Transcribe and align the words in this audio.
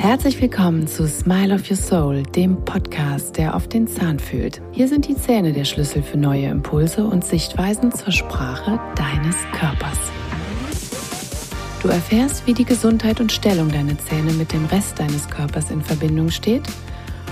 Herzlich 0.00 0.40
willkommen 0.40 0.86
zu 0.86 1.08
Smile 1.08 1.56
of 1.56 1.68
Your 1.68 1.76
Soul, 1.76 2.22
dem 2.22 2.64
Podcast, 2.64 3.36
der 3.36 3.56
auf 3.56 3.66
den 3.66 3.88
Zahn 3.88 4.20
fühlt. 4.20 4.62
Hier 4.70 4.86
sind 4.86 5.08
die 5.08 5.16
Zähne 5.16 5.52
der 5.52 5.64
Schlüssel 5.64 6.04
für 6.04 6.16
neue 6.16 6.46
Impulse 6.46 7.02
und 7.02 7.24
Sichtweisen 7.24 7.90
zur 7.90 8.12
Sprache 8.12 8.78
deines 8.94 9.34
Körpers. 9.52 9.98
Du 11.82 11.88
erfährst, 11.88 12.46
wie 12.46 12.54
die 12.54 12.64
Gesundheit 12.64 13.20
und 13.20 13.32
Stellung 13.32 13.72
deiner 13.72 13.98
Zähne 13.98 14.32
mit 14.34 14.52
dem 14.52 14.66
Rest 14.66 15.00
deines 15.00 15.28
Körpers 15.28 15.72
in 15.72 15.82
Verbindung 15.82 16.30
steht 16.30 16.62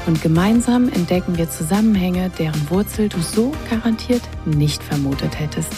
und 0.09 0.21
gemeinsam 0.21 0.89
entdecken 0.89 1.39
wir 1.39 1.49
Zusammenhänge, 1.49 2.33
deren 2.37 2.69
Wurzel 2.69 3.09
du 3.09 3.21
so 3.21 3.53
garantiert 3.71 4.23
nicht 4.45 4.83
vermutet 4.83 5.39
hättest. 5.39 5.73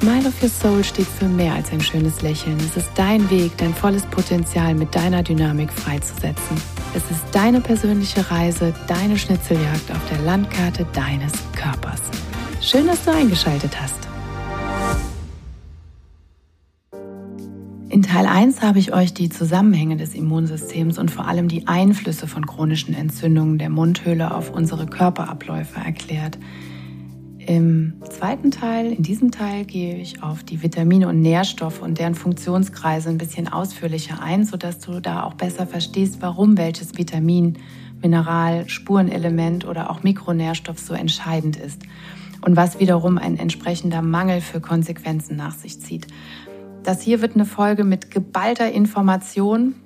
Smile 0.00 0.28
of 0.28 0.42
Your 0.42 0.50
Soul 0.50 0.84
steht 0.84 1.06
für 1.06 1.26
mehr 1.26 1.54
als 1.54 1.72
ein 1.72 1.80
schönes 1.80 2.20
Lächeln. 2.20 2.58
Es 2.58 2.76
ist 2.76 2.90
dein 2.96 3.30
Weg, 3.30 3.56
dein 3.56 3.72
volles 3.72 4.04
Potenzial 4.04 4.74
mit 4.74 4.94
deiner 4.94 5.22
Dynamik 5.22 5.72
freizusetzen. 5.72 6.56
Es 6.94 7.02
ist 7.10 7.24
deine 7.32 7.62
persönliche 7.62 8.30
Reise, 8.30 8.74
deine 8.88 9.16
Schnitzeljagd 9.16 9.90
auf 9.90 10.06
der 10.10 10.18
Landkarte 10.18 10.86
deines 10.92 11.32
Körpers. 11.54 12.02
Schön, 12.60 12.86
dass 12.86 13.06
du 13.06 13.12
eingeschaltet 13.12 13.72
hast. 13.80 14.06
In 17.88 18.02
Teil 18.02 18.26
1 18.26 18.60
habe 18.60 18.78
ich 18.78 18.92
euch 18.92 19.14
die 19.14 19.30
Zusammenhänge 19.30 19.96
des 19.96 20.14
Immunsystems 20.14 20.98
und 20.98 21.10
vor 21.10 21.26
allem 21.26 21.48
die 21.48 21.66
Einflüsse 21.68 22.26
von 22.26 22.46
chronischen 22.46 22.94
Entzündungen 22.94 23.56
der 23.56 23.70
Mundhöhle 23.70 24.34
auf 24.34 24.50
unsere 24.50 24.84
Körperabläufe 24.84 25.80
erklärt. 25.80 26.36
Im 27.46 27.92
zweiten 28.10 28.50
Teil, 28.50 28.90
in 28.90 29.04
diesem 29.04 29.30
Teil, 29.30 29.64
gehe 29.64 29.96
ich 29.98 30.20
auf 30.20 30.42
die 30.42 30.64
Vitamine 30.64 31.06
und 31.06 31.20
Nährstoffe 31.20 31.80
und 31.80 32.00
deren 32.00 32.16
Funktionskreise 32.16 33.08
ein 33.08 33.18
bisschen 33.18 33.46
ausführlicher 33.46 34.20
ein, 34.20 34.44
sodass 34.44 34.80
du 34.80 34.98
da 34.98 35.22
auch 35.22 35.34
besser 35.34 35.64
verstehst, 35.64 36.16
warum 36.20 36.58
welches 36.58 36.98
Vitamin, 36.98 37.56
Mineral, 38.02 38.68
Spurenelement 38.68 39.64
oder 39.64 39.90
auch 39.90 40.02
Mikronährstoff 40.02 40.80
so 40.80 40.92
entscheidend 40.92 41.56
ist 41.56 41.82
und 42.40 42.56
was 42.56 42.80
wiederum 42.80 43.16
ein 43.16 43.38
entsprechender 43.38 44.02
Mangel 44.02 44.40
für 44.40 44.60
Konsequenzen 44.60 45.36
nach 45.36 45.54
sich 45.54 45.80
zieht. 45.80 46.08
Das 46.82 47.00
hier 47.00 47.20
wird 47.20 47.36
eine 47.36 47.44
Folge 47.44 47.84
mit 47.84 48.10
geballter 48.10 48.72
Information. 48.72 49.76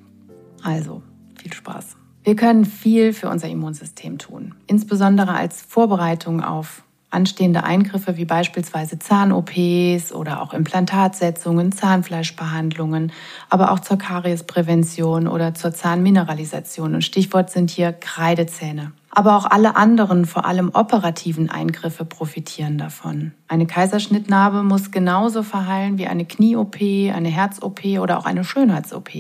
Also, 0.63 1.03
viel 1.35 1.53
Spaß. 1.53 1.97
Wir 2.25 2.37
können 2.37 2.65
viel 2.65 3.13
für 3.13 3.29
unser 3.29 3.49
Immunsystem 3.49 4.17
tun, 4.17 4.55
insbesondere 4.67 5.35
als 5.35 5.61
Vorbereitung 5.61 6.43
auf 6.43 6.85
anstehende 7.11 7.65
Eingriffe 7.65 8.17
wie 8.17 8.25
beispielsweise 8.25 8.99
Zahn-OPs 8.99 10.13
oder 10.13 10.43
auch 10.43 10.55
Implantatsetzungen, 10.55 11.73
Zahnfleischbehandlungen, 11.73 13.13
aber 13.49 13.73
auch 13.73 13.81
zur 13.81 13.99
Kariesprävention 13.99 15.27
oder 15.27 15.55
zur 15.55 15.73
Zahnmineralisation. 15.73 16.95
Und 16.95 17.03
Stichwort 17.03 17.51
sind 17.51 17.71
hier 17.71 17.93
Kreidezähne. 17.93 18.93
Aber 19.13 19.37
auch 19.37 19.47
alle 19.47 19.75
anderen, 19.75 20.25
vor 20.25 20.45
allem 20.45 20.71
operativen 20.73 21.51
Eingriffe 21.51 22.05
profitieren 22.05 22.79
davon. 22.79 23.33
Eine 23.49 23.67
Kaiserschnittnarbe 23.67 24.63
muss 24.63 24.93
genauso 24.93 25.43
verheilen 25.43 25.99
wie 25.99 26.07
eine 26.07 26.25
Knie-OP, 26.25 26.77
eine 26.81 27.29
Herz-OP 27.29 27.85
oder 27.99 28.19
auch 28.19 28.25
eine 28.25 28.45
Schönheits-OP. 28.45 29.11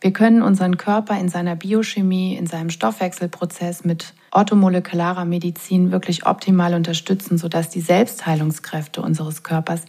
Wir 0.00 0.12
können 0.12 0.42
unseren 0.42 0.76
Körper 0.76 1.18
in 1.18 1.28
seiner 1.28 1.56
Biochemie, 1.56 2.36
in 2.36 2.46
seinem 2.46 2.70
Stoffwechselprozess 2.70 3.84
mit 3.84 4.14
orthomolekularer 4.30 5.24
Medizin 5.24 5.90
wirklich 5.90 6.24
optimal 6.26 6.74
unterstützen, 6.74 7.36
sodass 7.36 7.70
die 7.70 7.80
Selbstheilungskräfte 7.80 9.02
unseres 9.02 9.42
Körpers 9.42 9.84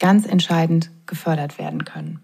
ganz 0.00 0.26
entscheidend 0.26 0.90
gefördert 1.06 1.58
werden 1.58 1.84
können. 1.84 2.20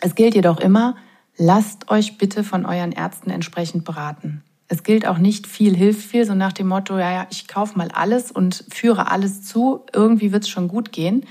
Es 0.00 0.14
gilt 0.14 0.34
jedoch 0.34 0.60
immer, 0.60 0.96
lasst 1.36 1.90
euch 1.90 2.18
bitte 2.18 2.44
von 2.44 2.66
euren 2.66 2.92
Ärzten 2.92 3.30
entsprechend 3.30 3.84
beraten. 3.84 4.42
Es 4.70 4.82
gilt 4.82 5.06
auch 5.06 5.16
nicht 5.16 5.46
viel 5.46 5.74
hilft 5.74 6.02
viel, 6.02 6.26
so 6.26 6.34
nach 6.34 6.52
dem 6.52 6.68
Motto, 6.68 6.98
ja, 6.98 7.10
ja, 7.10 7.26
ich 7.30 7.48
kaufe 7.48 7.78
mal 7.78 7.88
alles 7.90 8.30
und 8.30 8.66
führe 8.68 9.10
alles 9.10 9.42
zu, 9.42 9.86
irgendwie 9.94 10.30
wird 10.30 10.42
es 10.42 10.50
schon 10.50 10.68
gut 10.68 10.92
gehen 10.92 11.24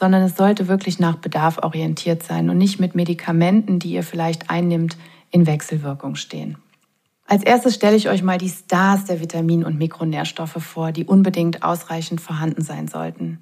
sondern 0.00 0.22
es 0.22 0.34
sollte 0.34 0.66
wirklich 0.66 0.98
nach 0.98 1.16
Bedarf 1.16 1.58
orientiert 1.58 2.22
sein 2.22 2.48
und 2.48 2.56
nicht 2.56 2.80
mit 2.80 2.94
Medikamenten, 2.94 3.78
die 3.78 3.92
ihr 3.92 4.02
vielleicht 4.02 4.48
einnimmt, 4.48 4.96
in 5.30 5.46
Wechselwirkung 5.46 6.16
stehen. 6.16 6.56
Als 7.26 7.44
erstes 7.44 7.74
stelle 7.74 7.96
ich 7.96 8.08
euch 8.08 8.22
mal 8.22 8.38
die 8.38 8.48
Stars 8.48 9.04
der 9.04 9.20
Vitamin- 9.20 9.62
und 9.62 9.78
Mikronährstoffe 9.78 10.56
vor, 10.58 10.90
die 10.90 11.04
unbedingt 11.04 11.62
ausreichend 11.62 12.20
vorhanden 12.20 12.62
sein 12.62 12.88
sollten. 12.88 13.40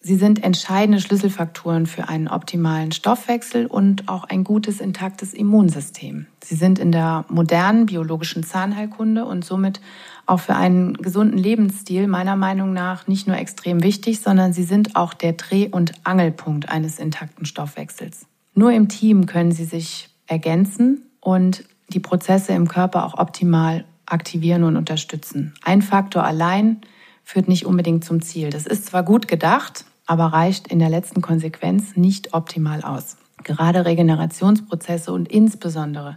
Sie 0.00 0.14
sind 0.14 0.44
entscheidende 0.44 1.00
Schlüsselfaktoren 1.00 1.86
für 1.86 2.08
einen 2.08 2.28
optimalen 2.28 2.92
Stoffwechsel 2.92 3.66
und 3.66 4.08
auch 4.08 4.24
ein 4.24 4.44
gutes, 4.44 4.80
intaktes 4.80 5.34
Immunsystem. 5.34 6.26
Sie 6.44 6.54
sind 6.54 6.78
in 6.78 6.92
der 6.92 7.24
modernen 7.28 7.86
biologischen 7.86 8.44
Zahnheilkunde 8.44 9.24
und 9.24 9.44
somit 9.44 9.80
auch 10.28 10.40
für 10.40 10.54
einen 10.54 10.94
gesunden 10.94 11.38
Lebensstil 11.38 12.06
meiner 12.06 12.36
Meinung 12.36 12.72
nach 12.72 13.06
nicht 13.06 13.26
nur 13.26 13.36
extrem 13.36 13.82
wichtig, 13.82 14.20
sondern 14.20 14.52
sie 14.52 14.64
sind 14.64 14.94
auch 14.94 15.14
der 15.14 15.32
Dreh- 15.32 15.68
und 15.68 15.92
Angelpunkt 16.04 16.68
eines 16.68 16.98
intakten 16.98 17.46
Stoffwechsels. 17.46 18.26
Nur 18.54 18.72
im 18.72 18.88
Team 18.88 19.26
können 19.26 19.52
sie 19.52 19.64
sich 19.64 20.10
ergänzen 20.26 21.02
und 21.20 21.64
die 21.88 22.00
Prozesse 22.00 22.52
im 22.52 22.68
Körper 22.68 23.04
auch 23.04 23.18
optimal 23.18 23.84
aktivieren 24.06 24.64
und 24.64 24.76
unterstützen. 24.76 25.54
Ein 25.62 25.82
Faktor 25.82 26.24
allein 26.24 26.80
führt 27.24 27.48
nicht 27.48 27.66
unbedingt 27.66 28.04
zum 28.04 28.20
Ziel. 28.20 28.50
Das 28.50 28.66
ist 28.66 28.86
zwar 28.86 29.02
gut 29.02 29.28
gedacht, 29.28 29.84
aber 30.06 30.26
reicht 30.26 30.68
in 30.68 30.78
der 30.78 30.90
letzten 30.90 31.20
Konsequenz 31.20 31.96
nicht 31.96 32.34
optimal 32.34 32.82
aus. 32.82 33.16
Gerade 33.44 33.84
Regenerationsprozesse 33.84 35.12
und 35.12 35.30
insbesondere 35.30 36.16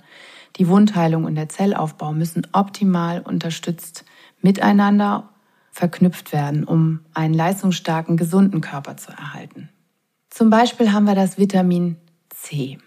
die 0.58 0.68
Wundheilung 0.68 1.26
und 1.26 1.36
der 1.36 1.50
Zellaufbau 1.50 2.14
müssen 2.14 2.48
optimal 2.52 3.22
unterstützt 3.22 4.06
miteinander 4.42 5.30
verknüpft 5.72 6.34
werden, 6.34 6.64
um 6.64 7.00
einen 7.14 7.34
leistungsstarken, 7.34 8.18
gesunden 8.18 8.62
Körper 8.62 8.98
zu 8.98 9.12
erhalten. 9.12 9.70
Zum 10.30 10.50
Beispiel 10.50 10.92
haben 10.92 11.06
wir 11.06 11.16
das 11.16 11.38
Vitamin 11.38 11.98
C. 12.30 12.78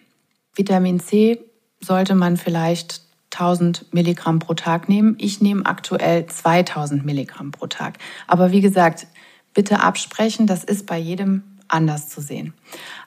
Vitamin 0.55 1.01
C 1.01 1.41
sollte 1.81 2.15
man 2.15 2.37
vielleicht 2.37 3.03
1000 3.33 3.93
Milligramm 3.93 4.39
pro 4.39 4.55
Tag 4.55 4.89
nehmen. 4.89 5.17
Ich 5.19 5.41
nehme 5.41 5.67
aktuell 5.67 6.27
2000 6.27 7.05
Milligramm 7.05 7.51
pro 7.51 7.67
Tag. 7.67 7.99
Aber 8.27 8.53
wie 8.53 8.61
gesagt, 8.61 9.07
bitte 9.53 9.81
absprechen, 9.81 10.47
das 10.47 10.65
ist 10.65 10.87
bei 10.87 10.99
jedem 10.99 11.43
anders 11.69 12.09
zu 12.09 12.21
sehen. 12.21 12.55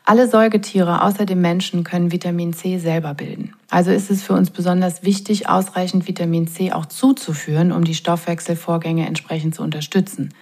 Alle 0.05 0.27
Säugetiere 0.27 1.03
außer 1.03 1.25
dem 1.25 1.41
Menschen 1.41 1.83
können 1.83 2.11
Vitamin 2.11 2.53
C 2.53 2.77
selber 2.77 3.13
bilden. 3.13 3.53
Also 3.69 3.91
ist 3.91 4.09
es 4.09 4.23
für 4.23 4.33
uns 4.33 4.49
besonders 4.49 5.03
wichtig, 5.03 5.49
ausreichend 5.49 6.07
Vitamin 6.07 6.47
C 6.47 6.71
auch 6.71 6.85
zuzuführen, 6.85 7.71
um 7.71 7.83
die 7.83 7.95
Stoffwechselvorgänge 7.95 9.05
entsprechend 9.05 9.55
zu 9.55 9.63
unterstützen. 9.63 10.33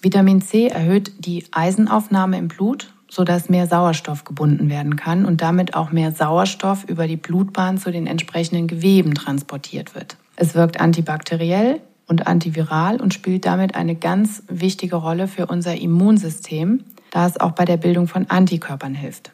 Vitamin 0.00 0.40
C 0.40 0.68
erhöht 0.68 1.12
die 1.18 1.44
Eisenaufnahme 1.52 2.38
im 2.38 2.48
Blut 2.48 2.92
sodass 3.10 3.48
mehr 3.48 3.66
Sauerstoff 3.66 4.24
gebunden 4.24 4.70
werden 4.70 4.96
kann 4.96 5.26
und 5.26 5.42
damit 5.42 5.74
auch 5.74 5.90
mehr 5.90 6.12
Sauerstoff 6.12 6.84
über 6.84 7.08
die 7.08 7.16
Blutbahn 7.16 7.76
zu 7.76 7.90
den 7.90 8.06
entsprechenden 8.06 8.68
Geweben 8.68 9.14
transportiert 9.14 9.94
wird. 9.94 10.16
Es 10.36 10.54
wirkt 10.54 10.80
antibakteriell 10.80 11.80
und 12.06 12.28
antiviral 12.28 13.00
und 13.00 13.12
spielt 13.12 13.44
damit 13.44 13.74
eine 13.74 13.96
ganz 13.96 14.44
wichtige 14.48 14.96
Rolle 14.96 15.26
für 15.26 15.46
unser 15.46 15.76
Immunsystem, 15.76 16.84
da 17.10 17.26
es 17.26 17.38
auch 17.38 17.52
bei 17.52 17.64
der 17.64 17.76
Bildung 17.76 18.08
von 18.08 18.28
Antikörpern 18.28 18.94
hilft. 18.94 19.32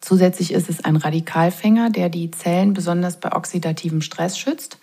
Zusätzlich 0.00 0.52
ist 0.52 0.68
es 0.68 0.84
ein 0.84 0.96
Radikalfänger, 0.96 1.90
der 1.90 2.08
die 2.08 2.30
Zellen 2.30 2.72
besonders 2.74 3.20
bei 3.20 3.32
oxidativem 3.32 4.00
Stress 4.02 4.36
schützt. 4.36 4.78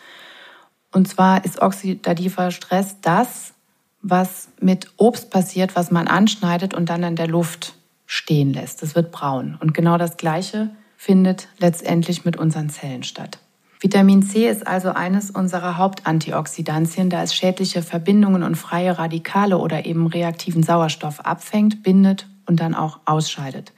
Und 0.92 1.08
zwar 1.08 1.44
ist 1.44 1.62
oxidativer 1.62 2.52
Stress 2.52 2.96
das, 3.02 3.54
was 4.02 4.48
mit 4.62 4.88
Obst 4.98 5.30
passiert, 5.30 5.76
was 5.76 5.92
man 5.92 6.08
anschneidet 6.08 6.74
und 6.74 6.90
dann 6.90 7.04
in 7.04 7.18
der 7.18 7.28
Luft 7.28 7.76
stehen 8.06 8.54
lässt. 8.54 8.82
Es 8.82 8.96
wird 8.96 9.12
braun. 9.12 9.58
Und 9.60 9.74
genau 9.74 9.98
das 9.98 10.16
Gleiche 10.18 10.70
findet 10.96 11.50
letztendlich 11.60 12.26
mit 12.26 12.38
unseren 12.38 12.70
Zellen 12.70 13.04
statt. 13.04 13.40
Vitamin 13.82 14.24
C 14.24 14.50
ist 14.50 14.68
also 14.68 14.90
eines 14.90 15.32
unserer 15.32 15.78
Hauptantioxidantien, 15.78 17.10
da 17.10 17.24
es 17.24 17.34
schädliche 17.34 17.82
Verbindungen 17.82 18.44
und 18.44 18.56
freie 18.56 18.98
Radikale 18.98 19.58
oder 19.58 19.86
eben 19.86 20.06
reaktiven 20.06 20.64
Sauerstoff 20.64 21.22
abfängt, 21.22 21.82
bindet 21.82 22.28
und 22.46 22.60
dann 22.60 22.76
auch 22.76 23.00
ausscheidet. 23.06 23.72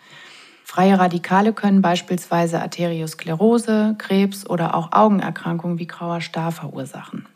Freie 0.63 0.98
Radikale 0.98 1.53
können 1.53 1.83
beispielsweise 1.83 2.62
Arteriosklerose, 2.62 3.95
Krebs 4.00 4.50
oder 4.50 4.74
auch 4.74 4.92
Augenerkrankungen 4.92 5.77
wie 5.77 5.88
grauer 5.88 6.21
Star 6.21 6.51
verursachen. 6.51 7.27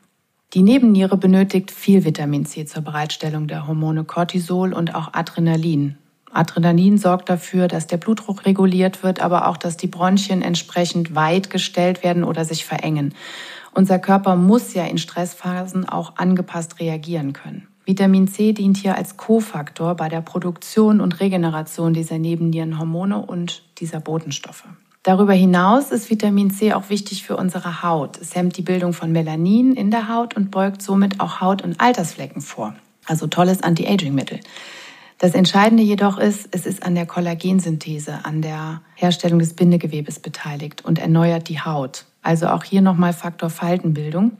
Die 0.55 0.63
Nebenniere 0.63 1.17
benötigt 1.17 1.69
viel 1.69 2.03
Vitamin 2.03 2.45
C 2.45 2.65
zur 2.65 2.81
Bereitstellung 2.81 3.47
der 3.47 3.67
Hormone 3.67 4.05
Cortisol 4.05 4.73
und 4.73 4.95
auch 4.95 5.13
Adrenalin, 5.13 5.97
Adrenalin 6.35 6.97
sorgt 6.97 7.29
dafür, 7.29 7.67
dass 7.67 7.87
der 7.87 7.97
Blutdruck 7.97 8.45
reguliert 8.45 9.03
wird, 9.03 9.21
aber 9.21 9.47
auch, 9.47 9.57
dass 9.57 9.77
die 9.77 9.87
Bronchien 9.87 10.41
entsprechend 10.41 11.15
weit 11.15 11.49
gestellt 11.49 12.03
werden 12.03 12.23
oder 12.23 12.45
sich 12.45 12.65
verengen. 12.65 13.13
Unser 13.73 13.99
Körper 13.99 14.35
muss 14.35 14.73
ja 14.73 14.85
in 14.85 14.97
Stressphasen 14.97 15.87
auch 15.87 16.17
angepasst 16.17 16.79
reagieren 16.79 17.33
können. 17.33 17.67
Vitamin 17.85 18.27
C 18.27 18.51
dient 18.53 18.77
hier 18.77 18.95
als 18.95 19.15
Kofaktor 19.15 19.95
bei 19.95 20.09
der 20.09 20.21
Produktion 20.21 21.01
und 21.01 21.19
Regeneration 21.19 21.93
dieser 21.93 22.17
Nebennierenhormone 22.17 23.17
und 23.17 23.63
dieser 23.77 23.99
Botenstoffe. 23.99 24.63
Darüber 25.03 25.33
hinaus 25.33 25.91
ist 25.91 26.09
Vitamin 26.09 26.49
C 26.49 26.73
auch 26.73 26.89
wichtig 26.89 27.23
für 27.23 27.37
unsere 27.37 27.83
Haut. 27.83 28.17
Es 28.19 28.33
hemmt 28.33 28.57
die 28.57 28.63
Bildung 28.63 28.91
von 28.91 29.11
Melanin 29.11 29.75
in 29.75 29.91
der 29.91 30.09
Haut 30.09 30.35
und 30.35 30.49
beugt 30.49 30.81
somit 30.81 31.19
auch 31.19 31.41
Haut- 31.41 31.61
und 31.61 31.79
Altersflecken 31.79 32.41
vor. 32.41 32.73
Also 33.05 33.27
tolles 33.27 33.61
Anti-Aging-Mittel. 33.61 34.39
Das 35.25 35.33
Entscheidende 35.33 35.81
jedoch 35.81 36.19
ist, 36.19 36.49
es 36.51 36.67
ist 36.67 36.83
an 36.83 36.93
der 36.93 37.07
Kollagensynthese, 37.07 38.19
an 38.25 38.43
der 38.43 38.83
Herstellung 38.93 39.39
des 39.39 39.55
Bindegewebes 39.55 40.19
beteiligt 40.19 40.85
und 40.85 40.99
erneuert 40.99 41.49
die 41.49 41.59
Haut. 41.59 42.05
Also 42.21 42.49
auch 42.49 42.63
hier 42.63 42.83
nochmal 42.83 43.11
Faktor 43.11 43.49
Faltenbildung 43.49 44.33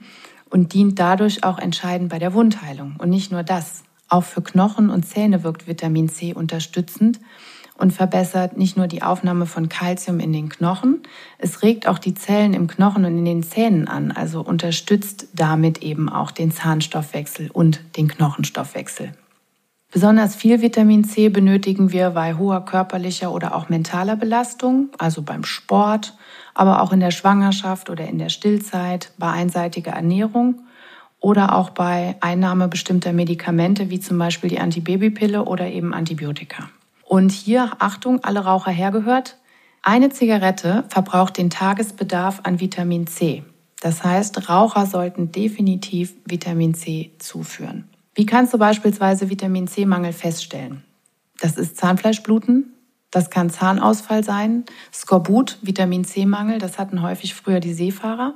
und 0.48 0.74
dient 0.74 1.00
dadurch 1.00 1.42
auch 1.42 1.58
entscheidend 1.58 2.08
bei 2.08 2.20
der 2.20 2.34
Wundheilung. 2.34 2.94
Und 2.98 3.10
nicht 3.10 3.32
nur 3.32 3.42
das. 3.42 3.82
Auch 4.08 4.22
für 4.22 4.42
Knochen 4.42 4.88
und 4.88 5.02
Zähne 5.02 5.42
wirkt 5.42 5.66
Vitamin 5.66 6.08
C 6.08 6.34
unterstützend 6.34 7.18
und 7.76 7.92
verbessert 7.92 8.56
nicht 8.56 8.76
nur 8.76 8.86
die 8.86 9.02
Aufnahme 9.02 9.46
von 9.46 9.68
Kalzium 9.68 10.20
in 10.20 10.32
den 10.32 10.48
Knochen, 10.48 11.02
es 11.38 11.64
regt 11.64 11.88
auch 11.88 11.98
die 11.98 12.14
Zellen 12.14 12.54
im 12.54 12.68
Knochen 12.68 13.04
und 13.04 13.18
in 13.18 13.24
den 13.24 13.42
Zähnen 13.42 13.88
an, 13.88 14.12
also 14.12 14.40
unterstützt 14.40 15.26
damit 15.34 15.82
eben 15.82 16.08
auch 16.08 16.30
den 16.30 16.52
Zahnstoffwechsel 16.52 17.50
und 17.50 17.80
den 17.96 18.06
Knochenstoffwechsel. 18.06 19.14
Besonders 19.92 20.34
viel 20.34 20.60
Vitamin 20.62 21.04
C 21.04 21.28
benötigen 21.28 21.92
wir 21.92 22.10
bei 22.10 22.34
hoher 22.34 22.64
körperlicher 22.64 23.32
oder 23.32 23.54
auch 23.54 23.68
mentaler 23.68 24.16
Belastung, 24.16 24.88
also 24.98 25.22
beim 25.22 25.44
Sport, 25.44 26.16
aber 26.54 26.82
auch 26.82 26.92
in 26.92 27.00
der 27.00 27.12
Schwangerschaft 27.12 27.88
oder 27.88 28.06
in 28.06 28.18
der 28.18 28.28
Stillzeit, 28.28 29.12
bei 29.16 29.30
einseitiger 29.30 29.92
Ernährung 29.92 30.62
oder 31.20 31.54
auch 31.54 31.70
bei 31.70 32.16
Einnahme 32.20 32.68
bestimmter 32.68 33.12
Medikamente 33.12 33.88
wie 33.88 34.00
zum 34.00 34.18
Beispiel 34.18 34.50
die 34.50 34.58
Antibabypille 34.58 35.44
oder 35.44 35.66
eben 35.68 35.94
Antibiotika. 35.94 36.68
Und 37.04 37.30
hier, 37.30 37.72
Achtung, 37.78 38.22
alle 38.24 38.40
Raucher 38.40 38.72
hergehört, 38.72 39.38
eine 39.82 40.10
Zigarette 40.10 40.84
verbraucht 40.88 41.38
den 41.38 41.48
Tagesbedarf 41.48 42.40
an 42.42 42.58
Vitamin 42.58 43.06
C. 43.06 43.44
Das 43.80 44.02
heißt, 44.02 44.48
Raucher 44.48 44.84
sollten 44.86 45.30
definitiv 45.30 46.14
Vitamin 46.24 46.74
C 46.74 47.12
zuführen. 47.18 47.88
Wie 48.16 48.24
kannst 48.24 48.54
du 48.54 48.58
beispielsweise 48.58 49.28
Vitamin 49.28 49.68
C-Mangel 49.68 50.14
feststellen? 50.14 50.82
Das 51.38 51.58
ist 51.58 51.76
Zahnfleischbluten, 51.76 52.72
das 53.10 53.28
kann 53.28 53.50
Zahnausfall 53.50 54.24
sein, 54.24 54.64
Skorbut, 54.90 55.58
Vitamin 55.60 56.02
C-Mangel, 56.02 56.58
das 56.58 56.78
hatten 56.78 57.02
häufig 57.02 57.34
früher 57.34 57.60
die 57.60 57.74
Seefahrer. 57.74 58.34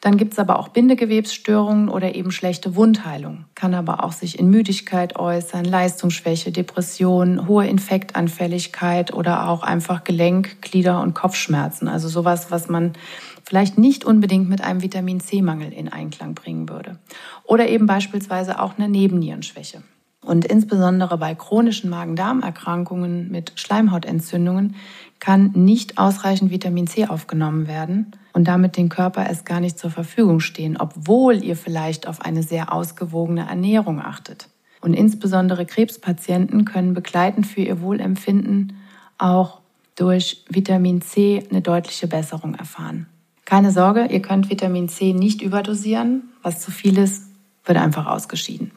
Dann 0.00 0.16
gibt 0.16 0.32
es 0.32 0.40
aber 0.40 0.58
auch 0.58 0.68
Bindegewebsstörungen 0.68 1.88
oder 1.88 2.16
eben 2.16 2.32
schlechte 2.32 2.74
Wundheilung. 2.74 3.44
Kann 3.54 3.74
aber 3.74 4.02
auch 4.02 4.10
sich 4.10 4.40
in 4.40 4.50
Müdigkeit 4.50 5.14
äußern, 5.14 5.64
Leistungsschwäche, 5.64 6.50
Depression, 6.50 7.46
hohe 7.46 7.68
Infektanfälligkeit 7.68 9.14
oder 9.14 9.48
auch 9.48 9.62
einfach 9.62 10.02
Gelenk-, 10.02 10.60
Glieder- 10.60 11.00
und 11.00 11.14
Kopfschmerzen. 11.14 11.86
Also 11.86 12.08
sowas, 12.08 12.50
was 12.50 12.68
man 12.68 12.94
vielleicht 13.44 13.78
nicht 13.78 14.04
unbedingt 14.04 14.48
mit 14.48 14.62
einem 14.62 14.82
Vitamin 14.82 15.20
C-Mangel 15.20 15.72
in 15.72 15.88
Einklang 15.88 16.34
bringen 16.34 16.68
würde. 16.68 16.98
Oder 17.44 17.68
eben 17.68 17.86
beispielsweise 17.86 18.60
auch 18.60 18.78
eine 18.78 18.88
Nebennierenschwäche. 18.88 19.82
Und 20.24 20.44
insbesondere 20.44 21.18
bei 21.18 21.34
chronischen 21.34 21.90
Magen-Darm-Erkrankungen 21.90 23.30
mit 23.30 23.52
Schleimhautentzündungen 23.56 24.76
kann 25.18 25.50
nicht 25.54 25.98
ausreichend 25.98 26.50
Vitamin 26.52 26.86
C 26.86 27.06
aufgenommen 27.06 27.66
werden 27.66 28.12
und 28.32 28.46
damit 28.46 28.76
den 28.76 28.88
Körper 28.88 29.26
erst 29.26 29.44
gar 29.44 29.60
nicht 29.60 29.78
zur 29.78 29.90
Verfügung 29.90 30.38
stehen, 30.40 30.76
obwohl 30.76 31.42
ihr 31.42 31.56
vielleicht 31.56 32.06
auf 32.06 32.20
eine 32.22 32.44
sehr 32.44 32.72
ausgewogene 32.72 33.48
Ernährung 33.48 34.00
achtet. 34.00 34.48
Und 34.80 34.94
insbesondere 34.94 35.66
Krebspatienten 35.66 36.64
können 36.64 36.94
begleitend 36.94 37.46
für 37.46 37.60
ihr 37.60 37.80
Wohlempfinden 37.80 38.76
auch 39.18 39.60
durch 39.96 40.44
Vitamin 40.48 41.02
C 41.02 41.44
eine 41.50 41.62
deutliche 41.62 42.06
Besserung 42.06 42.54
erfahren. 42.54 43.06
Keine 43.44 43.70
Sorge, 43.70 44.06
ihr 44.06 44.22
könnt 44.22 44.50
Vitamin 44.50 44.88
C 44.88 45.12
nicht 45.12 45.42
überdosieren. 45.42 46.32
Was 46.42 46.60
zu 46.60 46.70
viel 46.70 46.98
ist, 46.98 47.24
wird 47.64 47.78
einfach 47.78 48.06
ausgeschieden. 48.06 48.72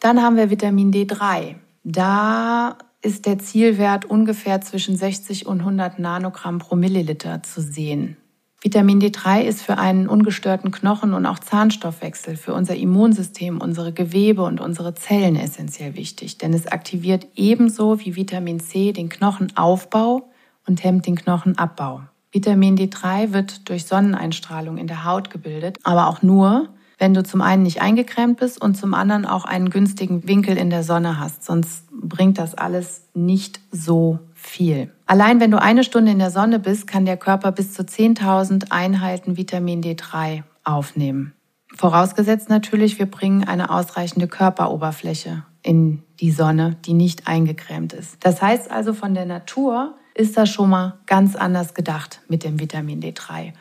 Dann 0.00 0.22
haben 0.22 0.36
wir 0.36 0.50
Vitamin 0.50 0.92
D3. 0.92 1.54
Da 1.84 2.76
ist 3.02 3.26
der 3.26 3.38
Zielwert 3.38 4.04
ungefähr 4.04 4.60
zwischen 4.60 4.96
60 4.96 5.46
und 5.46 5.60
100 5.60 5.98
Nanogramm 5.98 6.58
pro 6.58 6.76
Milliliter 6.76 7.42
zu 7.42 7.60
sehen. 7.60 8.16
Vitamin 8.64 8.98
D3 8.98 9.42
ist 9.42 9.60
für 9.60 9.76
einen 9.76 10.08
ungestörten 10.08 10.70
Knochen- 10.70 11.12
und 11.12 11.26
auch 11.26 11.38
Zahnstoffwechsel, 11.38 12.36
für 12.36 12.54
unser 12.54 12.74
Immunsystem, 12.74 13.60
unsere 13.60 13.92
Gewebe 13.92 14.42
und 14.42 14.58
unsere 14.58 14.94
Zellen 14.94 15.36
essentiell 15.36 15.96
wichtig, 15.96 16.38
denn 16.38 16.54
es 16.54 16.66
aktiviert 16.66 17.26
ebenso 17.36 18.00
wie 18.00 18.16
Vitamin 18.16 18.60
C 18.60 18.92
den 18.92 19.10
Knochenaufbau 19.10 20.30
und 20.66 20.82
hemmt 20.82 21.06
den 21.06 21.16
Knochenabbau. 21.16 22.04
Vitamin 22.34 22.76
D3 22.76 23.32
wird 23.32 23.68
durch 23.68 23.86
Sonneneinstrahlung 23.86 24.76
in 24.76 24.88
der 24.88 25.04
Haut 25.04 25.30
gebildet, 25.30 25.78
aber 25.84 26.08
auch 26.08 26.20
nur, 26.20 26.68
wenn 26.98 27.14
du 27.14 27.22
zum 27.22 27.40
einen 27.40 27.62
nicht 27.62 27.80
eingecremt 27.80 28.38
bist 28.40 28.60
und 28.60 28.76
zum 28.76 28.92
anderen 28.92 29.24
auch 29.24 29.44
einen 29.44 29.70
günstigen 29.70 30.26
Winkel 30.26 30.56
in 30.56 30.68
der 30.68 30.82
Sonne 30.82 31.20
hast. 31.20 31.44
Sonst 31.44 31.84
bringt 31.92 32.38
das 32.38 32.56
alles 32.56 33.08
nicht 33.14 33.60
so 33.70 34.18
viel. 34.34 34.92
Allein 35.06 35.38
wenn 35.38 35.52
du 35.52 35.62
eine 35.62 35.84
Stunde 35.84 36.10
in 36.10 36.18
der 36.18 36.32
Sonne 36.32 36.58
bist, 36.58 36.88
kann 36.88 37.06
der 37.06 37.16
Körper 37.16 37.52
bis 37.52 37.72
zu 37.72 37.82
10.000 37.82 38.70
Einheiten 38.70 39.36
Vitamin 39.36 39.80
D3 39.80 40.42
aufnehmen. 40.64 41.34
Vorausgesetzt 41.76 42.48
natürlich, 42.48 42.98
wir 42.98 43.06
bringen 43.06 43.44
eine 43.44 43.70
ausreichende 43.70 44.26
Körperoberfläche 44.26 45.44
in 45.62 46.02
die 46.18 46.32
Sonne, 46.32 46.76
die 46.84 46.94
nicht 46.94 47.28
eingecremt 47.28 47.92
ist. 47.92 48.16
Das 48.24 48.42
heißt 48.42 48.72
also, 48.72 48.92
von 48.92 49.14
der 49.14 49.24
Natur 49.24 49.94
ist 50.14 50.36
das 50.36 50.48
schon 50.48 50.70
mal 50.70 50.98
ganz 51.06 51.36
anders 51.36 51.74
gedacht 51.74 52.20
mit 52.28 52.44
dem 52.44 52.60
Vitamin 52.60 53.02
D3. 53.02 53.52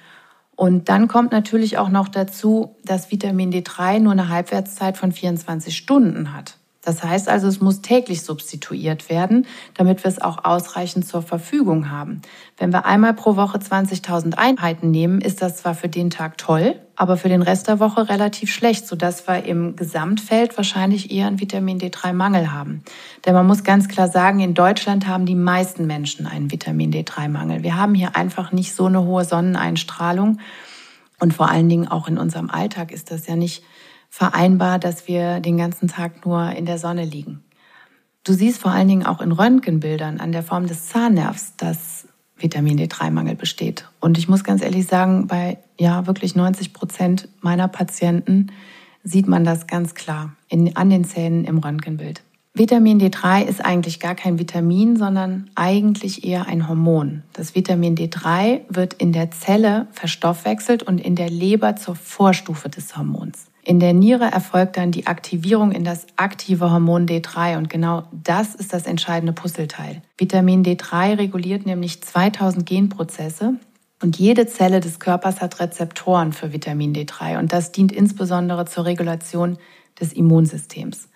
Und 0.56 0.88
dann 0.88 1.08
kommt 1.08 1.32
natürlich 1.32 1.78
auch 1.78 1.90
noch 1.90 2.08
dazu, 2.08 2.76
dass 2.86 3.12
Vitamin 3.12 3.52
D3 3.52 4.00
nur 4.00 4.12
eine 4.12 4.30
Halbwertszeit 4.30 4.98
von 4.98 5.12
24 5.12 5.76
Stunden 5.76 6.34
hat. 6.34 6.58
Das 6.86 7.02
heißt 7.02 7.30
also, 7.30 7.48
es 7.48 7.62
muss 7.62 7.82
täglich 7.82 8.24
substituiert 8.24 9.10
werden, 9.10 9.48
damit 9.74 10.04
wir 10.04 10.10
es 10.10 10.22
auch 10.22 10.44
ausreichend 10.44 11.08
zur 11.08 11.22
Verfügung 11.22 11.90
haben. 11.90 12.22
Wenn 12.58 12.74
wir 12.74 12.86
einmal 12.86 13.14
pro 13.14 13.38
Woche 13.38 13.58
20.000 13.58 14.36
Einheiten 14.36 14.92
nehmen, 14.92 15.22
ist 15.22 15.42
das 15.42 15.58
zwar 15.58 15.76
für 15.76 15.88
den 15.88 16.10
Tag 16.10 16.38
toll, 16.38 16.76
aber 16.98 17.16
für 17.16 17.30
den 17.30 17.42
Rest 17.42 17.70
der 17.70 17.80
Woche 17.80 18.10
relativ 18.10 18.54
schlecht, 18.54 18.86
sodass 18.86 19.28
wir 19.28 19.46
im 19.46 19.78
Gesamtfeld 19.78 20.58
wahrscheinlich 20.58 21.10
eher 21.10 21.28
einen 21.28 21.40
Vitamin 21.40 21.80
D3-Mangel 21.80 22.52
haben. 22.52 22.84
Denn 23.26 23.34
man 23.34 23.48
muss 23.48 23.64
ganz 23.64 23.88
klar 23.88 24.10
sagen, 24.10 24.42
in 24.42 24.54
Deutschland 24.54 25.08
haben 25.08 25.26
die 25.26 25.36
meisten 25.36 25.88
Menschen 25.88 26.28
einen 26.28 26.52
Vitamin 26.52 26.92
D3-Mangel. 26.92 27.64
Wir 27.64 27.78
haben 27.78 27.96
hier 27.96 28.18
einfach 28.18 28.52
nicht 28.52 28.76
so 28.76 28.88
eine 28.88 29.04
hohe 29.04 29.24
Sonneneinstrahlung. 29.24 30.40
Und 31.20 31.34
vor 31.34 31.50
allen 31.50 31.70
Dingen 31.70 31.88
auch 31.88 32.10
in 32.10 32.18
unserem 32.18 32.50
Alltag 32.50 32.92
ist 32.92 33.10
das 33.10 33.28
ja 33.28 33.38
nicht 33.38 33.64
vereinbar, 34.14 34.78
dass 34.78 35.08
wir 35.08 35.40
den 35.40 35.58
ganzen 35.58 35.88
Tag 35.88 36.24
nur 36.24 36.52
in 36.52 36.68
der 36.68 36.78
Sonne 36.78 37.04
liegen. 37.04 37.44
Du 38.24 38.34
siehst 38.34 38.62
vor 38.62 38.70
allen 38.70 38.88
Dingen 38.88 39.08
auch 39.08 39.22
in 39.22 39.32
Röntgenbildern 39.32 40.20
an 40.20 40.32
der 40.32 40.44
Form 40.44 40.68
des 40.68 40.88
Zahnnervs, 40.88 41.56
dass 41.58 42.08
Vitamin 42.38 42.78
D3-Mangel 42.78 43.34
besteht. 43.34 43.90
Und 44.00 44.20
ich 44.20 44.30
muss 44.30 44.44
ganz 44.44 44.62
ehrlich 44.62 44.86
sagen, 44.86 45.26
bei 45.26 45.58
ja 45.80 46.06
wirklich 46.06 46.36
90 46.36 46.74
Prozent 46.74 47.28
meiner 47.42 47.68
Patienten 47.68 48.52
sieht 49.04 49.28
man 49.28 49.44
das 49.46 49.66
ganz 49.66 49.96
klar 49.96 50.36
in, 50.48 50.76
an 50.76 50.92
den 50.92 51.06
Zähnen 51.06 51.44
im 51.44 51.58
Röntgenbild. 51.58 52.22
Vitamin 52.54 53.02
D3 53.02 53.44
ist 53.44 53.66
eigentlich 53.66 54.00
gar 54.00 54.14
kein 54.14 54.38
Vitamin, 54.38 54.96
sondern 54.96 55.50
eigentlich 55.56 56.24
eher 56.24 56.46
ein 56.46 56.68
Hormon. 56.68 57.24
Das 57.34 57.56
Vitamin 57.56 57.96
D3 57.96 58.62
wird 58.70 58.94
in 58.94 59.12
der 59.12 59.32
Zelle 59.32 59.88
verstoffwechselt 59.92 60.84
und 60.84 61.02
in 61.02 61.16
der 61.16 61.32
Leber 61.32 61.78
zur 61.78 61.96
Vorstufe 61.96 62.70
des 62.70 62.96
Hormons. 62.96 63.48
In 63.66 63.80
der 63.80 63.94
Niere 63.94 64.26
erfolgt 64.26 64.76
dann 64.76 64.92
die 64.92 65.08
Aktivierung 65.08 65.72
in 65.72 65.86
das 65.86 66.06
aktive 66.18 66.70
Hormon 66.70 67.08
D3 67.08 67.58
und 67.58 67.70
genau 67.70 68.04
das 68.12 68.56
ist 68.56 68.74
das 68.74 68.86
entscheidende 68.86 69.32
Puzzleteil. 69.32 70.02
Vitamin 70.18 70.66
D3 70.66 71.18
reguliert 71.18 71.66
nämlich 71.66 72.04
2000 72.04 72.66
Genprozesse 72.66 73.54
und 74.02 74.20
jede 74.20 74.48
Zelle 74.48 74.82
des 74.82 75.00
Körpers 75.00 75.40
hat 75.40 75.62
Rezeptoren 75.62 76.34
für 76.34 76.52
Vitamin 76.52 76.94
D3 76.94 77.40
und 77.40 77.54
das 77.54 77.72
dient 77.72 77.94
insbesondere 77.94 78.66
zur 78.66 78.84
Regulation 78.84 79.58
des 79.98 80.12
Immunsystems. 80.12 81.08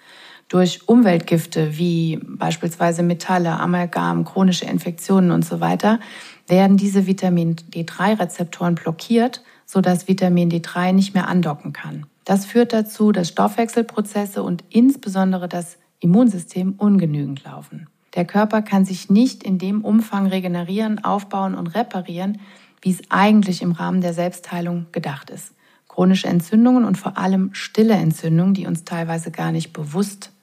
Durch 0.48 0.88
Umweltgifte 0.88 1.78
wie 1.78 2.18
beispielsweise 2.24 3.04
Metalle, 3.04 3.60
Amalgam, 3.60 4.24
chronische 4.24 4.64
Infektionen 4.64 5.32
und 5.32 5.44
so 5.44 5.60
weiter 5.60 6.00
werden 6.48 6.78
diese 6.78 7.08
Vitamin 7.08 7.58
D3-Rezeptoren 7.58 8.76
blockiert, 8.76 9.44
sodass 9.66 10.08
Vitamin 10.08 10.50
D3 10.50 10.94
nicht 10.94 11.14
mehr 11.14 11.28
andocken 11.28 11.74
kann. 11.74 12.06
Das 12.28 12.46
führt 12.46 12.74
dazu, 12.74 13.14
dass 13.14 13.30
Stoffwechselprozesse 13.30 14.44
und 14.44 14.62
insbesondere 14.68 15.48
das 15.48 15.78
Immunsystem 16.02 16.74
ungenügend 16.78 17.46
laufen. 17.46 17.88
Der 18.16 18.26
Körper 18.26 18.62
kann 18.62 18.84
sich 18.84 19.10
nicht 19.10 19.44
in 19.44 19.60
dem 19.60 19.82
Umfang 19.82 20.28
regenerieren, 20.28 21.02
aufbauen 21.02 21.56
und 21.56 21.68
reparieren, 21.68 22.42
wie 22.82 22.92
es 22.92 23.00
eigentlich 23.08 23.62
im 23.62 23.72
Rahmen 23.72 24.02
der 24.02 24.14
Selbstheilung 24.14 24.88
gedacht 24.92 25.30
ist. 25.30 25.54
Chronische 25.88 26.28
Entzündungen 26.28 26.84
und 26.84 26.98
vor 26.98 27.18
allem 27.18 27.52
stille 27.54 27.94
Entzündungen, 27.94 28.54
die 28.54 28.68
uns 28.68 28.84
teilweise 28.84 29.32
gar 29.32 29.54
nicht 29.54 29.72
bewusst 29.72 30.34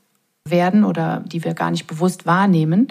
werden 0.49 0.85
oder 0.85 1.23
die 1.27 1.45
wir 1.45 1.53
gar 1.53 1.71
nicht 1.71 1.87
bewusst 1.87 2.25
wahrnehmen, 2.25 2.89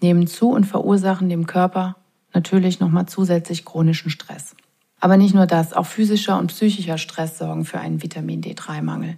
nehmen 0.00 0.26
zu 0.26 0.48
und 0.48 0.64
verursachen 0.64 1.28
dem 1.28 1.46
Körper 1.46 1.96
natürlich 2.32 2.80
nochmal 2.80 3.04
zusätzlich 3.04 3.66
chronischen 3.66 4.10
Stress. 4.10 4.56
Aber 5.00 5.16
nicht 5.16 5.34
nur 5.34 5.46
das, 5.46 5.72
auch 5.72 5.86
physischer 5.86 6.38
und 6.38 6.48
psychischer 6.48 6.98
Stress 6.98 7.38
sorgen 7.38 7.64
für 7.64 7.80
einen 7.80 8.02
Vitamin 8.02 8.42
D3-Mangel. 8.42 9.16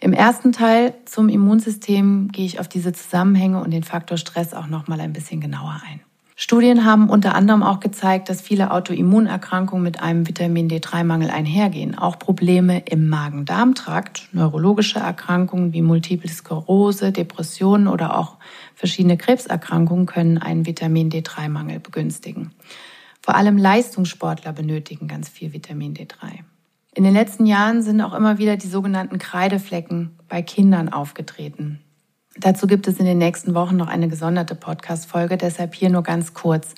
Im 0.00 0.12
ersten 0.12 0.50
Teil 0.50 0.94
zum 1.04 1.28
Immunsystem 1.28 2.28
gehe 2.32 2.44
ich 2.44 2.58
auf 2.58 2.66
diese 2.66 2.92
Zusammenhänge 2.92 3.62
und 3.62 3.70
den 3.70 3.84
Faktor 3.84 4.18
Stress 4.18 4.52
auch 4.52 4.66
nochmal 4.66 5.00
ein 5.00 5.12
bisschen 5.12 5.40
genauer 5.40 5.80
ein. 5.88 6.00
Studien 6.34 6.84
haben 6.84 7.08
unter 7.08 7.36
anderem 7.36 7.62
auch 7.62 7.78
gezeigt, 7.78 8.28
dass 8.28 8.40
viele 8.40 8.72
Autoimmunerkrankungen 8.72 9.84
mit 9.84 10.02
einem 10.02 10.26
Vitamin 10.26 10.68
D3-Mangel 10.68 11.30
einhergehen. 11.30 11.96
Auch 11.96 12.18
Probleme 12.18 12.80
im 12.80 13.08
Magen-Darm-Trakt, 13.08 14.28
neurologische 14.32 14.98
Erkrankungen 14.98 15.72
wie 15.72 15.82
Multiple 15.82 16.28
Sklerose, 16.28 17.12
Depressionen 17.12 17.86
oder 17.86 18.18
auch 18.18 18.38
verschiedene 18.74 19.16
Krebserkrankungen 19.16 20.06
können 20.06 20.38
einen 20.38 20.66
Vitamin 20.66 21.10
D3-Mangel 21.10 21.78
begünstigen. 21.78 22.50
Vor 23.22 23.36
allem 23.36 23.56
Leistungssportler 23.56 24.52
benötigen 24.52 25.06
ganz 25.06 25.28
viel 25.28 25.52
Vitamin 25.52 25.94
D3. 25.94 26.40
In 26.94 27.04
den 27.04 27.14
letzten 27.14 27.46
Jahren 27.46 27.82
sind 27.82 28.00
auch 28.00 28.14
immer 28.14 28.38
wieder 28.38 28.56
die 28.56 28.66
sogenannten 28.66 29.18
Kreideflecken 29.18 30.18
bei 30.28 30.42
Kindern 30.42 30.88
aufgetreten. 30.88 31.80
Dazu 32.36 32.66
gibt 32.66 32.88
es 32.88 32.98
in 32.98 33.06
den 33.06 33.18
nächsten 33.18 33.54
Wochen 33.54 33.76
noch 33.76 33.86
eine 33.86 34.08
gesonderte 34.08 34.54
Podcast-Folge, 34.54 35.36
deshalb 35.36 35.74
hier 35.74 35.88
nur 35.88 36.02
ganz 36.02 36.34
kurz. 36.34 36.74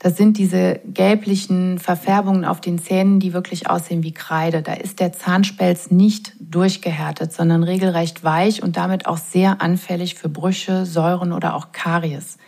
Das 0.00 0.16
sind 0.16 0.38
diese 0.38 0.80
gelblichen 0.84 1.78
Verfärbungen 1.78 2.44
auf 2.44 2.60
den 2.60 2.78
Zähnen, 2.78 3.20
die 3.20 3.32
wirklich 3.32 3.68
aussehen 3.68 4.02
wie 4.02 4.12
Kreide. 4.12 4.62
Da 4.62 4.74
ist 4.74 5.00
der 5.00 5.12
Zahnspelz 5.12 5.90
nicht 5.90 6.34
durchgehärtet, 6.40 7.32
sondern 7.32 7.64
regelrecht 7.64 8.22
weich 8.22 8.62
und 8.62 8.76
damit 8.76 9.06
auch 9.06 9.18
sehr 9.18 9.60
anfällig 9.60 10.14
für 10.14 10.28
Brüche, 10.28 10.86
Säuren 10.86 11.32
oder 11.32 11.54
auch 11.54 11.72
Karies. 11.72 12.38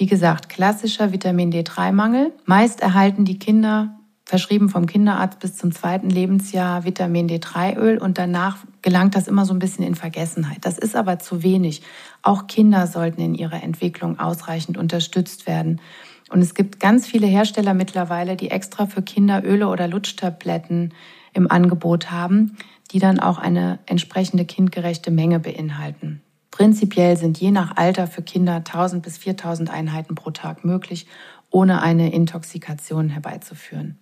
Wie 0.00 0.06
gesagt, 0.06 0.48
klassischer 0.48 1.12
Vitamin 1.12 1.52
D3-Mangel. 1.52 2.32
Meist 2.46 2.80
erhalten 2.80 3.26
die 3.26 3.38
Kinder 3.38 3.98
verschrieben 4.24 4.70
vom 4.70 4.86
Kinderarzt 4.86 5.40
bis 5.40 5.58
zum 5.58 5.72
zweiten 5.72 6.08
Lebensjahr 6.08 6.86
Vitamin 6.86 7.28
D3-Öl 7.28 7.98
und 7.98 8.16
danach 8.16 8.56
gelangt 8.80 9.14
das 9.14 9.28
immer 9.28 9.44
so 9.44 9.52
ein 9.52 9.58
bisschen 9.58 9.84
in 9.84 9.94
Vergessenheit. 9.94 10.56
Das 10.62 10.78
ist 10.78 10.96
aber 10.96 11.18
zu 11.18 11.42
wenig. 11.42 11.82
Auch 12.22 12.46
Kinder 12.46 12.86
sollten 12.86 13.20
in 13.20 13.34
ihrer 13.34 13.62
Entwicklung 13.62 14.18
ausreichend 14.18 14.78
unterstützt 14.78 15.46
werden. 15.46 15.82
Und 16.30 16.40
es 16.40 16.54
gibt 16.54 16.80
ganz 16.80 17.06
viele 17.06 17.26
Hersteller 17.26 17.74
mittlerweile, 17.74 18.36
die 18.36 18.50
extra 18.50 18.86
für 18.86 19.02
Kinder 19.02 19.44
Öle 19.44 19.68
oder 19.68 19.86
Lutschtabletten 19.86 20.94
im 21.34 21.50
Angebot 21.50 22.10
haben, 22.10 22.56
die 22.90 23.00
dann 23.00 23.20
auch 23.20 23.36
eine 23.36 23.80
entsprechende 23.84 24.46
kindgerechte 24.46 25.10
Menge 25.10 25.40
beinhalten. 25.40 26.22
Prinzipiell 26.60 27.16
sind 27.16 27.40
je 27.40 27.52
nach 27.52 27.78
Alter 27.78 28.06
für 28.06 28.20
Kinder 28.20 28.56
1000 28.56 29.02
bis 29.02 29.16
4000 29.16 29.70
Einheiten 29.70 30.14
pro 30.14 30.30
Tag 30.30 30.62
möglich 30.62 31.06
ohne 31.48 31.80
eine 31.80 32.12
Intoxikation 32.12 33.08
herbeizuführen. 33.08 33.98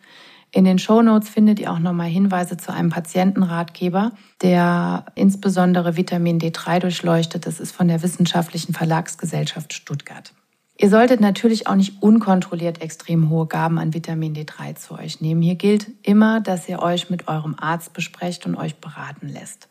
In 0.50 0.64
den 0.64 0.80
Show 0.80 1.00
Notes 1.00 1.28
findet 1.28 1.60
ihr 1.60 1.70
auch 1.70 1.78
nochmal 1.78 2.08
Hinweise 2.08 2.56
zu 2.56 2.72
einem 2.72 2.90
Patientenratgeber, 2.90 4.10
der 4.42 5.06
insbesondere 5.14 5.96
Vitamin 5.96 6.40
D3 6.40 6.80
durchleuchtet. 6.80 7.46
Das 7.46 7.60
ist 7.60 7.70
von 7.70 7.86
der 7.86 8.02
Wissenschaftlichen 8.02 8.74
Verlagsgesellschaft 8.74 9.72
Stuttgart. 9.72 10.34
Ihr 10.76 10.90
solltet 10.90 11.20
natürlich 11.20 11.68
auch 11.68 11.76
nicht 11.76 12.02
unkontrolliert 12.02 12.82
extrem 12.82 13.30
hohe 13.30 13.46
Gaben 13.46 13.78
an 13.78 13.94
Vitamin 13.94 14.34
D3 14.34 14.74
zu 14.74 14.94
euch 14.94 15.20
nehmen. 15.20 15.42
Hier 15.42 15.54
gilt 15.54 15.86
immer, 16.02 16.40
dass 16.40 16.68
ihr 16.68 16.82
euch 16.82 17.08
mit 17.08 17.28
eurem 17.28 17.54
Arzt 17.56 17.92
besprecht 17.92 18.46
und 18.46 18.56
euch 18.56 18.80
beraten 18.80 19.28
lässt. 19.28 19.68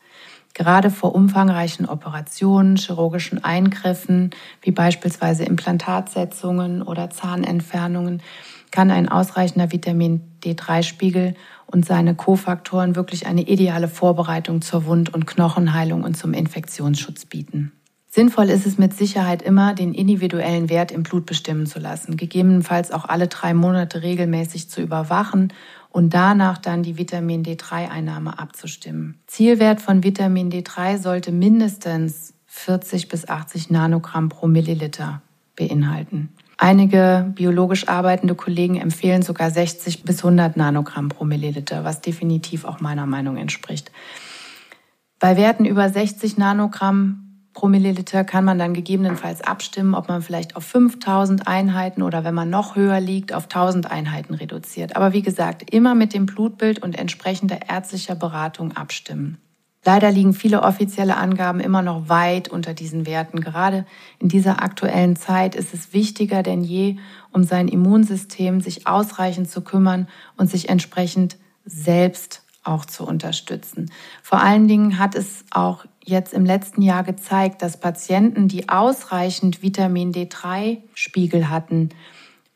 Gerade 0.54 0.90
vor 0.90 1.14
umfangreichen 1.14 1.86
Operationen, 1.86 2.76
chirurgischen 2.76 3.44
Eingriffen, 3.44 4.30
wie 4.60 4.72
beispielsweise 4.72 5.44
Implantatsetzungen 5.44 6.82
oder 6.82 7.10
Zahnentfernungen, 7.10 8.22
kann 8.70 8.90
ein 8.90 9.08
ausreichender 9.08 9.72
Vitamin 9.72 10.20
D3-Spiegel 10.42 11.34
und 11.66 11.86
seine 11.86 12.14
Kofaktoren 12.14 12.96
wirklich 12.96 13.26
eine 13.26 13.42
ideale 13.42 13.88
Vorbereitung 13.88 14.62
zur 14.62 14.86
Wund- 14.86 15.14
und 15.14 15.26
Knochenheilung 15.26 16.02
und 16.02 16.16
zum 16.16 16.32
Infektionsschutz 16.34 17.26
bieten. 17.26 17.72
Sinnvoll 18.10 18.48
ist 18.48 18.66
es 18.66 18.78
mit 18.78 18.94
Sicherheit 18.94 19.42
immer, 19.42 19.74
den 19.74 19.92
individuellen 19.92 20.70
Wert 20.70 20.92
im 20.92 21.02
Blut 21.02 21.26
bestimmen 21.26 21.66
zu 21.66 21.78
lassen, 21.78 22.16
gegebenenfalls 22.16 22.90
auch 22.90 23.04
alle 23.04 23.28
drei 23.28 23.52
Monate 23.52 24.02
regelmäßig 24.02 24.70
zu 24.70 24.80
überwachen 24.80 25.52
und 25.98 26.14
danach 26.14 26.58
dann 26.58 26.84
die 26.84 26.96
Vitamin 26.96 27.42
D3-Einnahme 27.42 28.38
abzustimmen. 28.38 29.18
Zielwert 29.26 29.80
von 29.80 30.04
Vitamin 30.04 30.48
D3 30.48 30.96
sollte 30.96 31.32
mindestens 31.32 32.34
40 32.46 33.08
bis 33.08 33.28
80 33.28 33.70
Nanogramm 33.70 34.28
pro 34.28 34.46
Milliliter 34.46 35.22
beinhalten. 35.56 36.28
Einige 36.56 37.32
biologisch 37.34 37.88
arbeitende 37.88 38.36
Kollegen 38.36 38.76
empfehlen 38.76 39.22
sogar 39.22 39.50
60 39.50 40.04
bis 40.04 40.18
100 40.18 40.56
Nanogramm 40.56 41.08
pro 41.08 41.24
Milliliter, 41.24 41.82
was 41.82 42.00
definitiv 42.00 42.64
auch 42.64 42.80
meiner 42.80 43.06
Meinung 43.06 43.36
entspricht. 43.36 43.90
Bei 45.18 45.36
Werten 45.36 45.64
über 45.64 45.88
60 45.88 46.38
Nanogramm 46.38 47.27
pro 47.58 47.66
Milliliter 47.66 48.22
kann 48.22 48.44
man 48.44 48.56
dann 48.56 48.72
gegebenenfalls 48.72 49.40
abstimmen, 49.40 49.96
ob 49.96 50.06
man 50.06 50.22
vielleicht 50.22 50.54
auf 50.54 50.62
5000 50.62 51.48
Einheiten 51.48 52.02
oder 52.02 52.22
wenn 52.22 52.34
man 52.34 52.48
noch 52.48 52.76
höher 52.76 53.00
liegt, 53.00 53.32
auf 53.32 53.44
1000 53.46 53.90
Einheiten 53.90 54.34
reduziert. 54.34 54.94
Aber 54.94 55.12
wie 55.12 55.22
gesagt, 55.22 55.68
immer 55.74 55.96
mit 55.96 56.14
dem 56.14 56.24
Blutbild 56.24 56.80
und 56.80 56.96
entsprechender 56.96 57.68
ärztlicher 57.68 58.14
Beratung 58.14 58.76
abstimmen. 58.76 59.38
Leider 59.84 60.12
liegen 60.12 60.34
viele 60.34 60.62
offizielle 60.62 61.16
Angaben 61.16 61.58
immer 61.58 61.82
noch 61.82 62.08
weit 62.08 62.46
unter 62.46 62.74
diesen 62.74 63.06
Werten. 63.06 63.40
Gerade 63.40 63.86
in 64.20 64.28
dieser 64.28 64.62
aktuellen 64.62 65.16
Zeit 65.16 65.56
ist 65.56 65.74
es 65.74 65.92
wichtiger 65.92 66.44
denn 66.44 66.62
je, 66.62 66.98
um 67.32 67.42
sein 67.42 67.66
Immunsystem 67.66 68.60
sich 68.60 68.86
ausreichend 68.86 69.50
zu 69.50 69.62
kümmern 69.62 70.06
und 70.36 70.48
sich 70.48 70.68
entsprechend 70.68 71.38
selbst 71.64 72.44
auch 72.62 72.84
zu 72.84 73.04
unterstützen. 73.04 73.90
Vor 74.22 74.40
allen 74.40 74.68
Dingen 74.68 75.00
hat 75.00 75.16
es 75.16 75.44
auch 75.50 75.86
jetzt 76.08 76.34
im 76.34 76.44
letzten 76.44 76.82
Jahr 76.82 77.04
gezeigt, 77.04 77.62
dass 77.62 77.78
Patienten, 77.78 78.48
die 78.48 78.68
ausreichend 78.68 79.62
Vitamin 79.62 80.12
D3-Spiegel 80.12 81.48
hatten, 81.48 81.90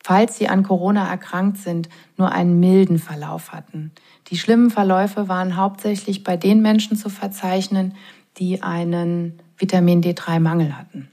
falls 0.02 0.37
sie 0.37 0.49
an 0.49 0.62
Corona 0.62 1.09
erkrankt 1.09 1.59
sind, 1.59 1.88
nur 2.16 2.32
einen 2.32 2.59
milden 2.61 2.99
Verlauf 2.99 3.52
hatten. 3.52 3.92
Die 4.28 4.38
schlimmen 4.38 4.71
Verläufe 4.71 5.28
waren 5.28 5.56
hauptsächlich 5.56 6.25
bei 6.25 6.37
den 6.37 6.62
Menschen 6.62 6.97
zu 6.97 7.09
verzeichnen, 7.09 7.94
die 8.38 8.62
einen 8.62 9.38
Vitamin 9.56 10.02
D3-Mangel 10.02 10.76
hatten. 10.76 11.09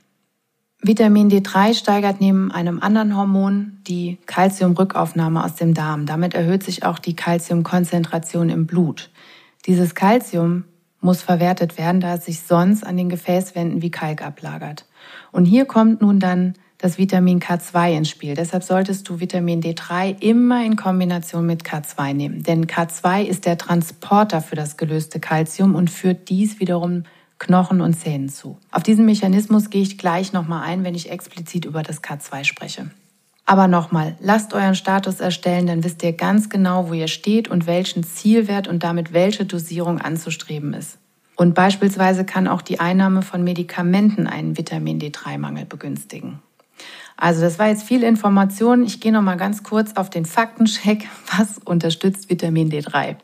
Vitamin 0.81 1.29
D3 1.29 1.73
steigert 1.73 2.21
neben 2.21 2.53
einem 2.53 2.79
anderen 2.79 3.17
Hormon 3.17 3.79
die 3.85 4.17
Calciumrückaufnahme 4.25 5.43
aus 5.43 5.55
dem 5.55 5.73
Darm. 5.73 6.05
Damit 6.05 6.33
erhöht 6.33 6.63
sich 6.63 6.83
auch 6.83 6.99
die 6.99 7.17
Calciumkonzentration 7.17 8.49
im 8.49 8.65
Blut. 8.65 9.11
Dieses 9.65 9.93
Calcium 9.93 10.63
muss 11.01 11.21
verwertet 11.21 11.77
werden, 11.77 12.01
da 12.01 12.15
es 12.15 12.25
sich 12.25 12.41
sonst 12.41 12.85
an 12.85 12.97
den 12.97 13.09
Gefäßwänden 13.09 13.81
wie 13.81 13.91
Kalk 13.91 14.21
ablagert. 14.21 14.85
Und 15.31 15.45
hier 15.45 15.65
kommt 15.65 16.01
nun 16.01 16.19
dann 16.19 16.55
das 16.77 16.97
Vitamin 16.97 17.39
K2 17.39 17.97
ins 17.97 18.09
Spiel. 18.09 18.35
Deshalb 18.35 18.63
solltest 18.63 19.07
du 19.09 19.19
Vitamin 19.19 19.61
D3 19.61 20.21
immer 20.21 20.65
in 20.65 20.77
Kombination 20.77 21.45
mit 21.45 21.63
K2 21.63 22.13
nehmen. 22.13 22.43
Denn 22.43 22.67
K2 22.67 23.23
ist 23.23 23.45
der 23.45 23.57
Transporter 23.57 24.41
für 24.41 24.55
das 24.55 24.77
gelöste 24.77 25.19
Kalzium 25.19 25.75
und 25.75 25.89
führt 25.89 26.29
dies 26.29 26.59
wiederum 26.59 27.03
Knochen 27.37 27.81
und 27.81 27.93
Zähnen 27.93 28.29
zu. 28.29 28.57
Auf 28.71 28.83
diesen 28.83 29.05
Mechanismus 29.05 29.69
gehe 29.69 29.81
ich 29.81 29.97
gleich 29.97 30.33
nochmal 30.33 30.63
ein, 30.63 30.83
wenn 30.83 30.95
ich 30.95 31.09
explizit 31.09 31.65
über 31.65 31.83
das 31.83 32.01
K2 32.03 32.43
spreche. 32.43 32.91
Aber 33.49 33.67
nochmal, 33.67 34.15
lasst 34.19 34.53
euren 34.53 34.75
Status 34.75 35.19
erstellen, 35.19 35.65
dann 35.65 35.83
wisst 35.83 36.03
ihr 36.03 36.13
ganz 36.13 36.51
genau, 36.51 36.87
wo 36.87 36.93
ihr 36.93 37.07
steht 37.07 37.47
und 37.47 37.65
welchen 37.65 38.03
Zielwert 38.03 38.67
und 38.67 38.83
damit 38.83 39.11
welche 39.11 39.43
Dosierung 39.43 39.99
anzustreben 39.99 40.75
ist. 40.75 40.99
Und 41.35 41.55
beispielsweise 41.55 42.25
kann 42.25 42.47
auch 42.47 42.61
die 42.61 42.79
Einnahme 42.79 43.23
von 43.23 43.43
Medikamenten 43.43 44.27
einen 44.27 44.55
Vitamin 44.55 44.99
D3-Mangel 45.01 45.65
begünstigen. 45.65 46.43
Also 47.17 47.41
das 47.41 47.57
war 47.57 47.69
jetzt 47.69 47.81
viel 47.81 48.03
Information. 48.03 48.83
Ich 48.83 49.01
gehe 49.01 49.11
noch 49.11 49.23
mal 49.23 49.35
ganz 49.35 49.63
kurz 49.63 49.93
auf 49.95 50.11
den 50.11 50.25
Faktencheck. 50.25 51.07
Was 51.35 51.57
unterstützt 51.57 52.29
Vitamin 52.29 52.69
D3? 52.69 53.15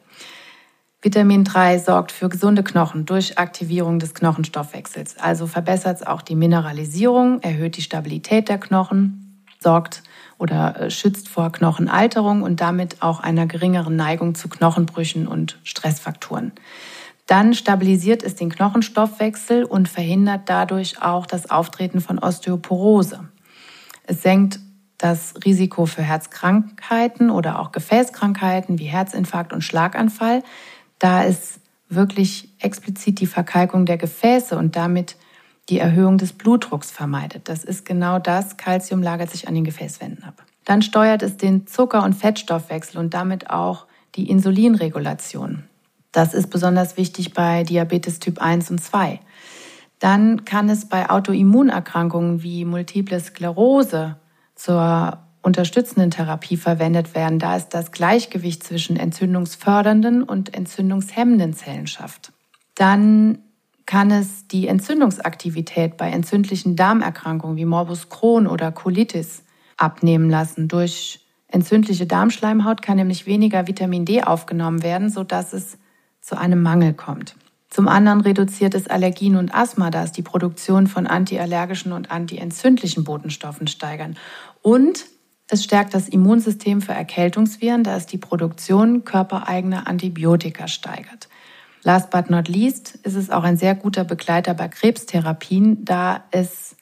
Vitamin 1.04 1.44
3 1.44 1.78
sorgt 1.78 2.12
für 2.12 2.30
gesunde 2.30 2.64
Knochen 2.64 3.06
durch 3.06 3.38
Aktivierung 3.38 4.00
des 4.00 4.16
Knochenstoffwechsels. 4.16 5.20
Also 5.20 5.46
verbessert 5.46 5.98
es 5.98 6.08
auch 6.08 6.24
die 6.24 6.36
Mineralisierung, 6.36 7.44
erhöht 7.44 7.78
die 7.78 7.84
Stabilität 7.84 8.50
der 8.50 8.58
Knochen, 8.58 9.22
sorgt 9.60 10.02
oder 10.38 10.80
äh, 10.80 10.92
schützt 10.92 11.30
vor 11.30 11.52
Knochenalterung 11.52 12.42
und 12.42 12.62
damit 12.62 13.02
auch 13.02 13.20
einer 13.20 13.46
geringeren 13.46 13.96
Neigung 13.96 14.36
zu 14.36 14.50
Knochenbrüchen 14.50 15.28
und 15.28 15.60
Stressfaktoren. 15.64 16.52
Dann 17.28 17.54
stabilisiert 17.54 18.24
es 18.24 18.36
den 18.36 18.50
Knochenstoffwechsel 18.50 19.64
und 19.64 19.90
verhindert 19.90 20.42
dadurch 20.46 21.02
auch 21.02 21.26
das 21.26 21.50
Auftreten 21.50 22.00
von 22.00 22.20
Osteoporose. 22.20 23.28
Es 24.06 24.22
senkt 24.22 24.60
das 24.98 25.34
Risiko 25.44 25.86
für 25.86 26.04
Herzkrankheiten 26.04 27.30
oder 27.30 27.60
auch 27.60 27.72
Gefäßkrankheiten 27.72 28.80
wie 28.80 28.86
Herzinfarkt 28.86 29.54
und 29.54 29.64
Schlaganfall, 29.64 30.44
da 31.00 31.24
es 31.24 31.60
wirklich 31.90 32.50
explizit 32.60 33.20
die 33.20 33.28
Verkalkung 33.28 33.86
der 33.86 33.98
Gefäße 33.98 34.58
und 34.58 34.76
damit 34.76 35.18
die 35.70 35.80
Erhöhung 35.80 36.18
des 36.18 36.34
Blutdrucks 36.34 36.92
vermeidet. 36.92 37.50
Das 37.50 37.64
ist 37.64 37.86
genau 37.86 38.20
das. 38.20 38.58
Calcium 38.58 39.02
lagert 39.02 39.32
sich 39.32 39.48
an 39.48 39.56
den 39.56 39.64
Gefäßwänden 39.64 40.24
ab. 40.24 40.44
Dann 40.64 40.82
steuert 40.82 41.24
es 41.24 41.38
den 41.38 41.68
Zucker- 41.68 42.04
und 42.04 42.14
Fettstoffwechsel 42.14 43.00
und 43.00 43.14
damit 43.14 43.50
auch 43.50 43.86
die 44.16 44.30
Insulinregulation. 44.30 45.64
Das 46.12 46.34
ist 46.34 46.50
besonders 46.50 46.98
wichtig 46.98 47.34
bei 47.34 47.64
Diabetes 47.64 48.20
Typ 48.20 48.42
1 48.42 48.72
und 48.72 48.82
2. 48.82 49.20
Dann 50.00 50.46
kann 50.46 50.70
es 50.70 50.88
bei 50.88 51.10
Autoimmunerkrankungen 51.10 52.44
wie 52.44 52.66
Multiple 52.66 53.20
Sklerose 53.20 54.18
zur 54.56 55.20
unterstützenden 55.42 56.12
Therapie 56.12 56.58
verwendet 56.58 57.14
werden, 57.14 57.38
da 57.38 57.56
es 57.56 57.70
das 57.70 57.92
Gleichgewicht 57.92 58.64
zwischen 58.64 58.98
entzündungsfördernden 58.98 60.24
und 60.24 60.56
entzündungshemmenden 60.56 61.54
Zellen 61.54 61.88
schafft. 61.88 62.34
Dann 62.74 63.40
kann 63.86 64.12
es 64.12 64.48
die 64.48 64.68
Entzündungsaktivität 64.68 65.98
bei 65.98 66.10
entzündlichen 66.10 66.76
Darmerkrankungen 66.76 67.58
wie 67.58 67.66
Morbus 67.66 68.10
Crohn 68.10 68.48
oder 68.48 68.72
Colitis 68.72 69.44
abnehmen 69.78 70.30
lassen. 70.30 70.68
Durch 70.68 71.26
entzündliche 71.48 72.08
Darmschleimhaut 72.08 72.82
kann 72.82 72.98
nämlich 72.98 73.26
weniger 73.26 73.68
Vitamin 73.68 74.06
D 74.06 74.24
aufgenommen 74.24 74.82
werden, 74.82 75.10
sodass 75.10 75.54
es 75.54 75.78
zu 76.20 76.38
einem 76.38 76.62
Mangel 76.62 76.94
kommt. 76.94 77.36
Zum 77.70 77.88
anderen 77.88 78.22
reduziert 78.22 78.74
es 78.74 78.88
Allergien 78.88 79.36
und 79.36 79.54
Asthma, 79.54 79.92
da 79.92 80.04
es 80.04 80.12
die 80.12 80.22
Produktion 80.22 80.88
von 80.88 81.08
antiallergischen 81.08 81.92
und 81.92 82.10
antientzündlichen 82.10 83.04
Botenstoffen 83.04 83.68
steigern. 83.68 84.16
Und 84.62 85.06
es 85.50 85.64
stärkt 85.64 85.94
das 85.94 86.08
Immunsystem 86.08 86.82
für 86.82 86.94
Erkältungsviren, 86.94 87.84
da 87.84 87.98
es 87.98 88.08
die 88.08 88.18
Produktion 88.18 89.04
körpereigener 89.04 89.88
Antibiotika 89.88 90.68
steigert. 90.68 91.28
Last 91.86 92.10
but 92.10 92.32
not 92.32 92.48
least 92.48 92.96
ist 93.04 93.14
es 93.14 93.30
auch 93.30 93.44
ein 93.44 93.58
sehr 93.58 93.76
guter 93.76 94.04
Begleiter 94.04 94.56
bei 94.56 94.68
Krebstherapien, 94.68 95.86
da 95.86 96.24
es 96.32 96.76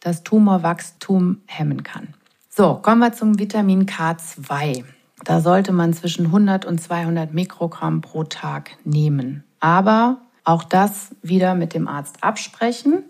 das 0.00 0.24
Tumorwachstum 0.24 1.42
hemmen 1.46 1.84
kann. 1.84 2.08
So, 2.48 2.74
kommen 2.74 2.98
wir 2.98 3.12
zum 3.12 3.38
Vitamin 3.38 3.86
K2. 3.86 4.82
Da 5.22 5.40
sollte 5.40 5.72
man 5.72 5.92
zwischen 5.92 6.26
100 6.26 6.64
und 6.64 6.80
200 6.80 7.32
Mikrogramm 7.32 8.00
pro 8.00 8.24
Tag 8.24 8.72
nehmen. 8.82 9.44
Aber 9.60 10.22
auch 10.42 10.64
das 10.64 11.14
wieder 11.22 11.54
mit 11.54 11.72
dem 11.72 11.86
Arzt 11.86 12.24
absprechen, 12.24 13.04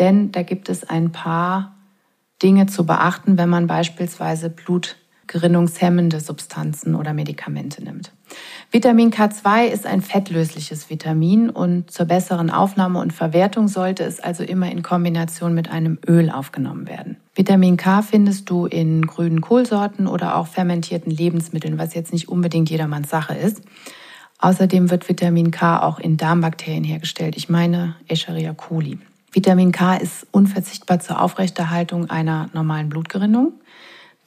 denn 0.00 0.32
da 0.32 0.42
gibt 0.42 0.68
es 0.68 0.82
ein 0.82 1.12
paar 1.12 1.76
Dinge 2.42 2.66
zu 2.66 2.84
beachten, 2.84 3.38
wenn 3.38 3.48
man 3.48 3.68
beispielsweise 3.68 4.50
blutgerinnungshemmende 4.50 6.18
Substanzen 6.18 6.96
oder 6.96 7.14
Medikamente 7.14 7.84
nimmt. 7.84 8.12
Vitamin 8.70 9.10
K2 9.10 9.68
ist 9.68 9.86
ein 9.86 10.02
fettlösliches 10.02 10.90
Vitamin 10.90 11.48
und 11.48 11.90
zur 11.90 12.04
besseren 12.04 12.50
Aufnahme 12.50 13.00
und 13.00 13.14
Verwertung 13.14 13.66
sollte 13.66 14.04
es 14.04 14.20
also 14.20 14.44
immer 14.44 14.70
in 14.70 14.82
Kombination 14.82 15.54
mit 15.54 15.70
einem 15.70 15.98
Öl 16.06 16.28
aufgenommen 16.28 16.86
werden. 16.86 17.16
Vitamin 17.34 17.78
K 17.78 18.02
findest 18.02 18.50
du 18.50 18.66
in 18.66 19.06
grünen 19.06 19.40
Kohlsorten 19.40 20.06
oder 20.06 20.36
auch 20.36 20.48
fermentierten 20.48 21.10
Lebensmitteln, 21.10 21.78
was 21.78 21.94
jetzt 21.94 22.12
nicht 22.12 22.28
unbedingt 22.28 22.68
jedermanns 22.68 23.08
Sache 23.08 23.34
ist. 23.34 23.62
Außerdem 24.38 24.90
wird 24.90 25.08
Vitamin 25.08 25.50
K 25.50 25.82
auch 25.82 25.98
in 25.98 26.18
Darmbakterien 26.18 26.84
hergestellt. 26.84 27.38
Ich 27.38 27.48
meine 27.48 27.96
Escherichia 28.06 28.52
coli. 28.52 28.98
Vitamin 29.32 29.72
K 29.72 29.96
ist 29.96 30.26
unverzichtbar 30.30 31.00
zur 31.00 31.22
Aufrechterhaltung 31.22 32.10
einer 32.10 32.50
normalen 32.52 32.90
Blutgerinnung, 32.90 33.54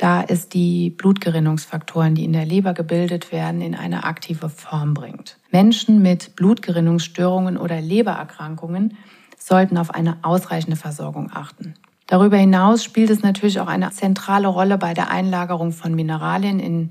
da 0.02 0.24
es 0.28 0.50
die 0.50 0.90
Blutgerinnungsfaktoren, 0.90 2.16
die 2.16 2.26
in 2.26 2.34
der 2.34 2.46
Leber 2.46 2.74
gebildet 2.74 3.32
werden, 3.32 3.62
in 3.62 3.76
eine 3.76 4.04
aktive 4.04 4.50
Form 4.50 4.96
bringt. 4.96 5.38
Menschen 5.52 6.02
mit 6.02 6.36
Blutgerinnungsstörungen 6.36 7.56
oder 7.56 7.80
Lebererkrankungen 7.80 8.98
sollten 9.38 9.78
auf 9.78 9.94
eine 9.94 10.18
ausreichende 10.24 10.76
Versorgung 10.76 11.30
achten. 11.32 11.76
Darüber 12.08 12.38
hinaus 12.38 12.84
spielt 12.84 13.12
es 13.12 13.22
natürlich 13.22 13.60
auch 13.60 13.68
eine 13.68 13.92
zentrale 13.92 14.48
Rolle 14.48 14.80
bei 14.80 14.96
der 14.96 15.12
Einlagerung 15.12 15.72
von 15.72 15.94
Mineralien 15.94 16.60
in 16.60 16.90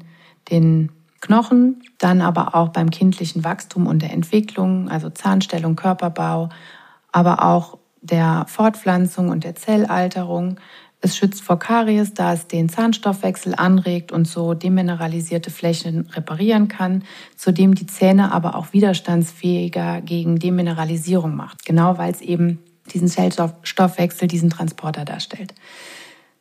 den 0.49 0.93
Knochen, 1.21 1.83
dann 1.99 2.21
aber 2.21 2.55
auch 2.55 2.69
beim 2.69 2.91
kindlichen 2.91 3.43
Wachstum 3.43 3.89
und 3.89 4.03
der 4.03 4.13
Entwicklung, 4.13 4.89
also 4.89 5.11
Zahnstellung, 5.11 5.75
Körperbau, 5.75 6.49
aber 7.11 7.45
auch 7.45 7.77
der 8.03 8.45
Fortpflanzung 8.47 9.29
und 9.29 9.45
der 9.45 9.57
Zellalterung. 9.57 10.57
Es 11.03 11.17
schützt 11.17 11.43
vor 11.43 11.59
Karies, 11.59 12.13
da 12.13 12.35
es 12.35 12.47
den 12.47 12.69
Zahnstoffwechsel 12.69 13.55
anregt 13.55 14.13
und 14.13 14.27
so 14.27 14.53
demineralisierte 14.53 15.51
Flächen 15.51 16.09
reparieren 16.11 16.69
kann, 16.69 17.05
zudem 17.37 17.75
die 17.75 17.87
Zähne 17.87 18.33
aber 18.33 18.55
auch 18.55 18.73
widerstandsfähiger 18.73 20.03
gegen 20.03 20.39
Demineralisierung 20.39 21.35
macht, 21.35 21.65
genau 21.65 21.97
weil 21.97 22.13
es 22.13 22.21
eben 22.21 22.59
diesen 22.93 23.09
Zellstoffwechsel, 23.09 24.29
diesen 24.29 24.51
Transporter 24.51 25.05
darstellt. 25.05 25.55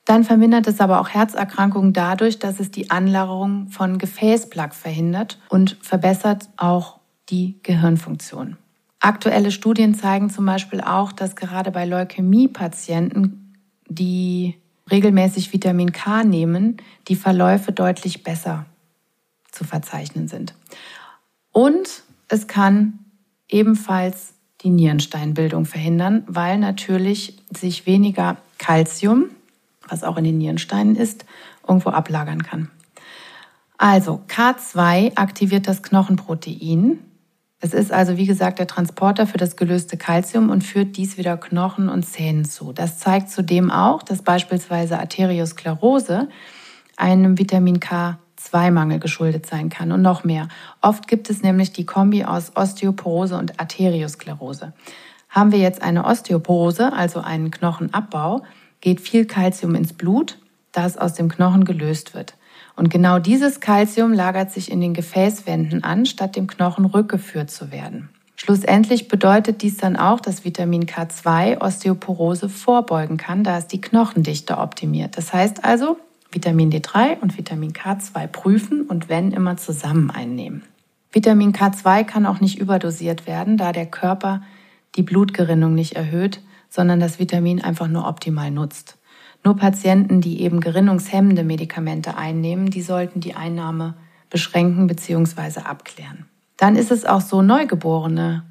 Dann 0.03 0.23
vermindert 0.23 0.67
es 0.67 0.81
aber 0.81 0.99
auch 0.99 1.09
Herzerkrankungen 1.09 1.93
dadurch, 1.93 2.39
dass 2.39 2.59
es 2.59 2.71
die 2.71 2.89
Anlagerung 2.89 3.67
von 3.67 3.97
Gefäßplaque 3.97 4.73
verhindert 4.73 5.39
und 5.49 5.77
verbessert 5.81 6.49
auch 6.57 6.99
die 7.29 7.59
Gehirnfunktion. 7.63 8.57
Aktuelle 8.99 9.51
Studien 9.51 9.93
zeigen 9.93 10.29
zum 10.29 10.45
Beispiel 10.45 10.81
auch, 10.81 11.11
dass 11.11 11.35
gerade 11.35 11.71
bei 11.71 11.85
Leukämie-Patienten, 11.85 13.48
die 13.89 14.55
regelmäßig 14.89 15.51
Vitamin 15.53 15.91
K 15.91 16.23
nehmen, 16.23 16.77
die 17.07 17.15
Verläufe 17.15 17.71
deutlich 17.71 18.23
besser 18.23 18.65
zu 19.51 19.63
verzeichnen 19.63 20.27
sind. 20.27 20.53
Und 21.51 22.03
es 22.27 22.47
kann 22.47 22.99
ebenfalls 23.49 24.33
die 24.61 24.69
Nierensteinbildung 24.69 25.65
verhindern, 25.65 26.23
weil 26.27 26.57
natürlich 26.57 27.37
sich 27.55 27.85
weniger 27.85 28.37
Kalzium, 28.57 29.25
was 29.87 30.03
auch 30.03 30.17
in 30.17 30.23
den 30.23 30.37
Nierensteinen 30.37 30.95
ist, 30.95 31.25
irgendwo 31.67 31.89
ablagern 31.89 32.43
kann. 32.43 32.69
Also 33.77 34.21
K2 34.27 35.15
aktiviert 35.15 35.67
das 35.67 35.81
Knochenprotein, 35.81 36.99
es 37.61 37.73
ist 37.73 37.91
also, 37.91 38.15
wie 38.15 38.25
gesagt, 38.25 38.59
der 38.59 38.67
Transporter 38.67 39.27
für 39.27 39.37
das 39.37 39.57
gelöste 39.57 39.97
Kalzium 39.97 40.49
und 40.49 40.63
führt 40.63 40.95
dies 40.95 41.17
wieder 41.17 41.35
Knochen 41.35 41.89
und 41.89 42.03
Zähnen 42.03 42.45
zu. 42.45 42.71
Das 42.71 42.99
zeigt 42.99 43.29
zudem 43.29 43.69
auch, 43.69 44.01
dass 44.01 44.21
beispielsweise 44.21 44.97
Arteriosklerose 44.97 46.29
einem 46.95 47.37
Vitamin 47.37 47.79
K2-Mangel 47.79 48.99
geschuldet 48.99 49.45
sein 49.45 49.69
kann 49.69 49.91
und 49.91 50.01
noch 50.01 50.23
mehr. 50.23 50.47
Oft 50.81 51.09
gibt 51.09 51.29
es 51.29 51.41
nämlich 51.41 51.73
die 51.73 51.85
Kombi 51.85 52.23
aus 52.23 52.55
Osteoporose 52.55 53.37
und 53.37 53.59
Arteriosklerose. 53.59 54.71
Haben 55.27 55.51
wir 55.51 55.59
jetzt 55.59 55.81
eine 55.81 56.05
Osteoporose, 56.05 56.93
also 56.93 57.19
einen 57.19 57.51
Knochenabbau, 57.51 58.43
geht 58.79 59.01
viel 59.01 59.25
Kalzium 59.25 59.75
ins 59.75 59.91
Blut, 59.91 60.37
das 60.71 60.97
aus 60.97 61.13
dem 61.13 61.27
Knochen 61.27 61.65
gelöst 61.65 62.13
wird. 62.13 62.35
Und 62.75 62.89
genau 62.89 63.19
dieses 63.19 63.59
Kalzium 63.59 64.13
lagert 64.13 64.51
sich 64.51 64.71
in 64.71 64.81
den 64.81 64.93
Gefäßwänden 64.93 65.83
an, 65.83 66.05
statt 66.05 66.35
dem 66.35 66.47
Knochen 66.47 66.85
rückgeführt 66.85 67.51
zu 67.51 67.71
werden. 67.71 68.09
Schlussendlich 68.35 69.09
bedeutet 69.09 69.61
dies 69.61 69.77
dann 69.77 69.97
auch, 69.97 70.21
dass 70.21 70.45
Vitamin 70.45 70.85
K2 70.85 71.59
Osteoporose 71.59 72.47
vorbeugen 72.47 73.17
kann, 73.17 73.43
da 73.43 73.57
es 73.57 73.67
die 73.67 73.81
Knochendichte 73.81 74.57
optimiert. 74.57 75.17
Das 75.17 75.33
heißt 75.33 75.65
also, 75.65 75.97
Vitamin 76.31 76.71
D3 76.71 77.19
und 77.19 77.37
Vitamin 77.37 77.73
K2 77.73 78.27
prüfen 78.27 78.83
und 78.83 79.09
wenn 79.09 79.31
immer 79.31 79.57
zusammen 79.57 80.09
einnehmen. 80.09 80.63
Vitamin 81.11 81.53
K2 81.53 82.03
kann 82.03 82.25
auch 82.25 82.39
nicht 82.39 82.59
überdosiert 82.59 83.25
werden, 83.25 83.57
da 83.57 83.71
der 83.71 83.87
Körper 83.87 84.41
die 84.95 85.03
Blutgerinnung 85.03 85.73
nicht 85.73 85.97
erhöht, 85.97 86.39
sondern 86.69 86.99
das 86.99 87.19
Vitamin 87.19 87.61
einfach 87.61 87.87
nur 87.87 88.07
optimal 88.07 88.51
nutzt. 88.51 88.98
Nur 89.43 89.55
Patienten, 89.55 90.21
die 90.21 90.41
eben 90.41 90.59
gerinnungshemmende 90.59 91.43
Medikamente 91.43 92.17
einnehmen, 92.17 92.69
die 92.69 92.81
sollten 92.81 93.19
die 93.19 93.35
Einnahme 93.35 93.95
beschränken 94.29 94.87
bzw. 94.87 95.61
abklären. 95.61 96.25
Dann 96.57 96.75
ist 96.75 96.91
es 96.91 97.05
auch 97.05 97.21
so, 97.21 97.41
Neugeborene, 97.41 98.43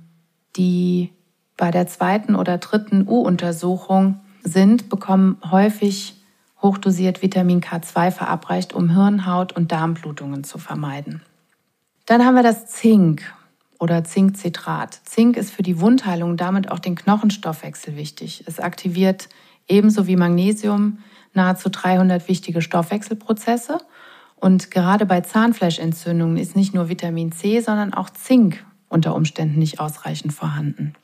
die 0.57 1.13
bei 1.57 1.71
der 1.71 1.87
zweiten 1.87 2.35
oder 2.35 2.59
dritten 2.59 3.07
U-Untersuchung 3.07 4.21
sind, 4.43 4.89
bekommen 4.89 5.37
häufig 5.51 6.15
hochdosiert 6.63 7.23
Vitamin 7.23 7.61
K2 7.61 8.11
verabreicht, 8.11 8.73
um 8.73 8.91
Hirnhaut- 8.91 9.53
und 9.53 9.71
Darmblutungen 9.71 10.45
zu 10.45 10.59
vermeiden. 10.59 11.23
Dann 12.07 12.25
haben 12.25 12.35
wir 12.35 12.43
das 12.43 12.67
Zink 12.67 13.23
oder 13.79 14.03
Zinkcitrat. 14.03 15.01
Zink 15.05 15.37
ist 15.37 15.53
für 15.53 15.63
die 15.63 15.81
Wundheilung 15.81 16.37
damit 16.37 16.71
auch 16.71 16.79
den 16.79 16.97
Knochenstoffwechsel 16.97 17.97
wichtig. 17.97 18.45
Es 18.47 18.59
aktiviert 18.59 19.29
ebenso 19.69 20.07
wie 20.07 20.17
Magnesium 20.17 20.99
nahezu 21.35 21.69
300 21.69 22.29
wichtige 22.29 22.63
Stoffwechselprozesse. 22.63 23.79
Und 24.37 24.71
gerade 24.71 25.07
bei 25.07 25.21
Zahnfleischentzündungen 25.21 26.37
ist 26.37 26.57
nicht 26.57 26.75
nur 26.75 26.89
Vitamin 26.89 27.33
C, 27.33 27.61
sondern 27.61 27.95
auch 27.95 28.11
Zink 28.11 28.65
unter 28.89 29.15
Umständen 29.15 29.59
nicht 29.59 29.81
ausreichend 29.81 30.33
vorhanden. 30.33 30.95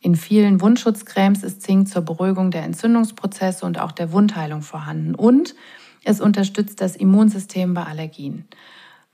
In 0.00 0.14
vielen 0.16 0.60
Wundschutzcremes 0.60 1.42
ist 1.42 1.62
Zink 1.62 1.88
zur 1.88 2.02
Beruhigung 2.02 2.50
der 2.50 2.62
Entzündungsprozesse 2.64 3.64
und 3.64 3.80
auch 3.80 3.90
der 3.90 4.12
Wundheilung 4.12 4.62
vorhanden. 4.62 5.14
Und 5.14 5.54
es 6.04 6.20
unterstützt 6.20 6.80
das 6.80 6.94
Immunsystem 6.94 7.74
bei 7.74 7.84
Allergien. 7.84 8.44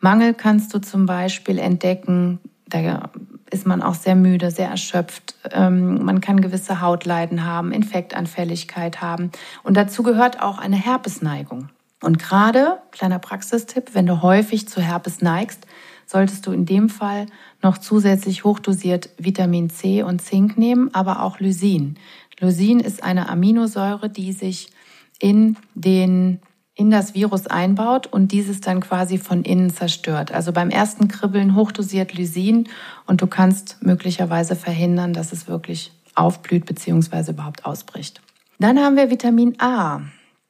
Mangel 0.01 0.35
kannst 0.35 0.75
du 0.75 0.81
zum 0.81 1.07
Beispiel 1.07 1.59
entdecken, 1.59 2.41
da 2.71 3.11
ist 3.51 3.67
man 3.67 3.83
auch 3.83 3.95
sehr 3.95 4.15
müde, 4.15 4.51
sehr 4.51 4.69
erschöpft. 4.69 5.35
Ähm, 5.51 6.05
man 6.05 6.21
kann 6.21 6.41
gewisse 6.41 6.81
Hautleiden 6.81 7.45
haben, 7.45 7.73
Infektanfälligkeit 7.73 9.01
haben. 9.01 9.31
Und 9.63 9.77
dazu 9.77 10.03
gehört 10.03 10.41
auch 10.41 10.59
eine 10.59 10.77
Herpesneigung. 10.77 11.69
Und 12.03 12.19
gerade, 12.19 12.79
kleiner 12.93 13.19
Praxistipp, 13.19 13.91
wenn 13.95 14.07
du 14.07 14.23
häufig 14.23 14.69
zu 14.69 14.81
Herpes 14.81 15.21
neigst, 15.21 15.67
solltest 16.07 16.47
du 16.47 16.53
in 16.53 16.65
dem 16.65 16.89
Fall 16.89 17.27
noch 17.63 17.79
zusätzlich 17.79 18.45
hochdosiert 18.45 19.11
Vitamin 19.19 19.71
C 19.71 20.03
und 20.03 20.23
Zink 20.23 20.57
nehmen, 20.57 20.93
aber 20.95 21.23
auch 21.23 21.39
Lysin. 21.41 21.97
Lysin 22.41 22.81
ist 22.81 23.03
eine 23.03 23.29
Aminosäure, 23.29 24.09
die 24.09 24.33
sich 24.33 24.71
in 25.19 25.57
den 25.75 26.41
in 26.75 26.91
das 26.91 27.15
Virus 27.15 27.47
einbaut 27.47 28.07
und 28.07 28.33
dieses 28.33 28.61
dann 28.61 28.81
quasi 28.81 29.19
von 29.19 29.43
innen 29.43 29.71
zerstört. 29.71 30.33
Also 30.33 30.53
beim 30.53 30.71
ersten 30.71 31.09
Kribbeln 31.09 31.55
hochdosiert 31.55 32.15
Lysin 32.15 32.69
und 33.07 33.21
du 33.21 33.27
kannst 33.27 33.83
möglicherweise 33.83 34.57
verhindern, 34.57 35.13
dass 35.13 35.33
es 35.33 35.49
wirklich 35.49 35.93
aufblüht 36.15 36.67
bzw. 36.67 37.33
überhaupt 37.33 37.65
ausbricht. 37.65 38.21
Dann 38.59 38.79
haben 38.79 38.97
wir 38.97 39.11
Vitamin 39.11 39.57
A. 39.59 40.03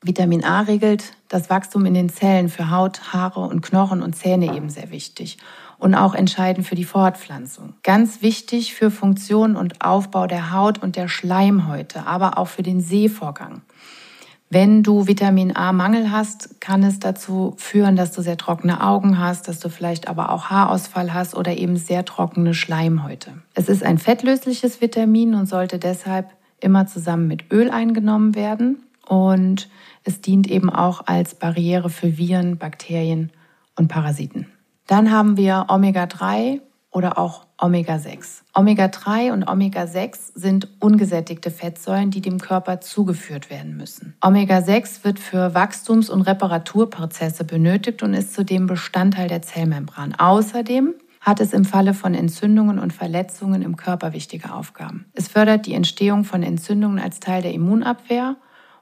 Vitamin 0.02 0.44
A 0.44 0.60
regelt 0.62 1.12
das 1.28 1.50
Wachstum 1.50 1.84
in 1.84 1.94
den 1.94 2.08
Zellen 2.08 2.48
für 2.48 2.70
Haut, 2.70 3.12
Haare 3.12 3.40
und 3.40 3.60
Knochen 3.60 4.02
und 4.02 4.16
Zähne 4.16 4.56
eben 4.56 4.70
sehr 4.70 4.90
wichtig 4.90 5.36
und 5.78 5.94
auch 5.94 6.14
entscheidend 6.14 6.66
für 6.66 6.74
die 6.74 6.84
Fortpflanzung. 6.84 7.74
Ganz 7.82 8.22
wichtig 8.22 8.74
für 8.74 8.90
Funktion 8.90 9.56
und 9.56 9.84
Aufbau 9.84 10.26
der 10.26 10.52
Haut 10.52 10.82
und 10.82 10.96
der 10.96 11.08
Schleimhäute, 11.08 12.06
aber 12.06 12.38
auch 12.38 12.48
für 12.48 12.62
den 12.62 12.80
Sehvorgang. 12.80 13.62
Wenn 14.52 14.82
du 14.82 15.06
Vitamin 15.06 15.54
A-Mangel 15.54 16.10
hast, 16.10 16.60
kann 16.60 16.82
es 16.82 16.98
dazu 16.98 17.54
führen, 17.56 17.94
dass 17.94 18.10
du 18.10 18.20
sehr 18.20 18.36
trockene 18.36 18.82
Augen 18.84 19.16
hast, 19.20 19.46
dass 19.46 19.60
du 19.60 19.68
vielleicht 19.68 20.08
aber 20.08 20.32
auch 20.32 20.46
Haarausfall 20.46 21.14
hast 21.14 21.36
oder 21.36 21.56
eben 21.56 21.76
sehr 21.76 22.04
trockene 22.04 22.52
Schleimhäute. 22.52 23.30
Es 23.54 23.68
ist 23.68 23.84
ein 23.84 23.98
fettlösliches 23.98 24.80
Vitamin 24.80 25.36
und 25.36 25.46
sollte 25.46 25.78
deshalb 25.78 26.30
immer 26.58 26.88
zusammen 26.88 27.28
mit 27.28 27.52
Öl 27.52 27.70
eingenommen 27.70 28.34
werden 28.34 28.82
und 29.06 29.68
es 30.02 30.20
dient 30.20 30.50
eben 30.50 30.68
auch 30.68 31.06
als 31.06 31.36
Barriere 31.36 31.88
für 31.88 32.18
Viren, 32.18 32.58
Bakterien 32.58 33.30
und 33.76 33.86
Parasiten. 33.86 34.46
Dann 34.88 35.12
haben 35.12 35.36
wir 35.36 35.66
Omega-3 35.68 36.60
oder 36.90 37.18
auch 37.18 37.46
Omega-6. 37.60 38.42
Omega-3 38.54 39.32
und 39.32 39.46
Omega-6 39.46 40.32
sind 40.34 40.68
ungesättigte 40.80 41.50
Fettsäuren, 41.50 42.10
die 42.10 42.22
dem 42.22 42.38
Körper 42.38 42.80
zugeführt 42.80 43.50
werden 43.50 43.76
müssen. 43.76 44.16
Omega-6 44.22 45.04
wird 45.04 45.18
für 45.18 45.54
Wachstums- 45.54 46.08
und 46.08 46.22
Reparaturprozesse 46.22 47.44
benötigt 47.44 48.02
und 48.02 48.14
ist 48.14 48.34
zudem 48.34 48.66
Bestandteil 48.66 49.28
der 49.28 49.42
Zellmembran. 49.42 50.14
Außerdem 50.16 50.94
hat 51.20 51.40
es 51.40 51.52
im 51.52 51.66
Falle 51.66 51.92
von 51.92 52.14
Entzündungen 52.14 52.78
und 52.78 52.94
Verletzungen 52.94 53.60
im 53.60 53.76
Körper 53.76 54.14
wichtige 54.14 54.54
Aufgaben. 54.54 55.04
Es 55.12 55.28
fördert 55.28 55.66
die 55.66 55.74
Entstehung 55.74 56.24
von 56.24 56.42
Entzündungen 56.42 56.98
als 56.98 57.20
Teil 57.20 57.42
der 57.42 57.52
Immunabwehr 57.52 58.36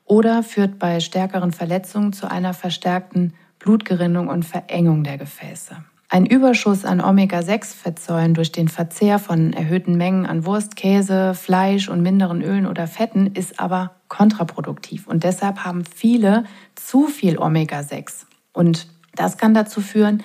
oder 0.04 0.44
führt 0.44 0.78
bei 0.78 1.00
stärkeren 1.00 1.52
Verletzungen 1.52 2.12
zu 2.12 2.30
einer 2.30 2.54
verstärkten 2.54 3.34
Blutgerinnung 3.58 4.28
und 4.28 4.44
Verengung 4.44 5.02
der 5.02 5.18
Gefäße. 5.18 5.76
Ein 6.10 6.24
Überschuss 6.24 6.86
an 6.86 7.02
Omega-6-Fettsäuren 7.02 8.32
durch 8.32 8.50
den 8.50 8.68
Verzehr 8.68 9.18
von 9.18 9.52
erhöhten 9.52 9.98
Mengen 9.98 10.24
an 10.24 10.46
Wurst, 10.46 10.74
Käse, 10.74 11.34
Fleisch 11.34 11.90
und 11.90 12.00
minderen 12.00 12.40
Ölen 12.40 12.66
oder 12.66 12.86
Fetten 12.86 13.26
ist 13.34 13.60
aber 13.60 13.96
kontraproduktiv. 14.08 15.06
Und 15.06 15.22
deshalb 15.22 15.66
haben 15.66 15.84
viele 15.84 16.44
zu 16.76 17.08
viel 17.08 17.38
Omega-6. 17.38 18.24
Und 18.54 18.88
das 19.16 19.36
kann 19.36 19.52
dazu 19.52 19.82
führen, 19.82 20.22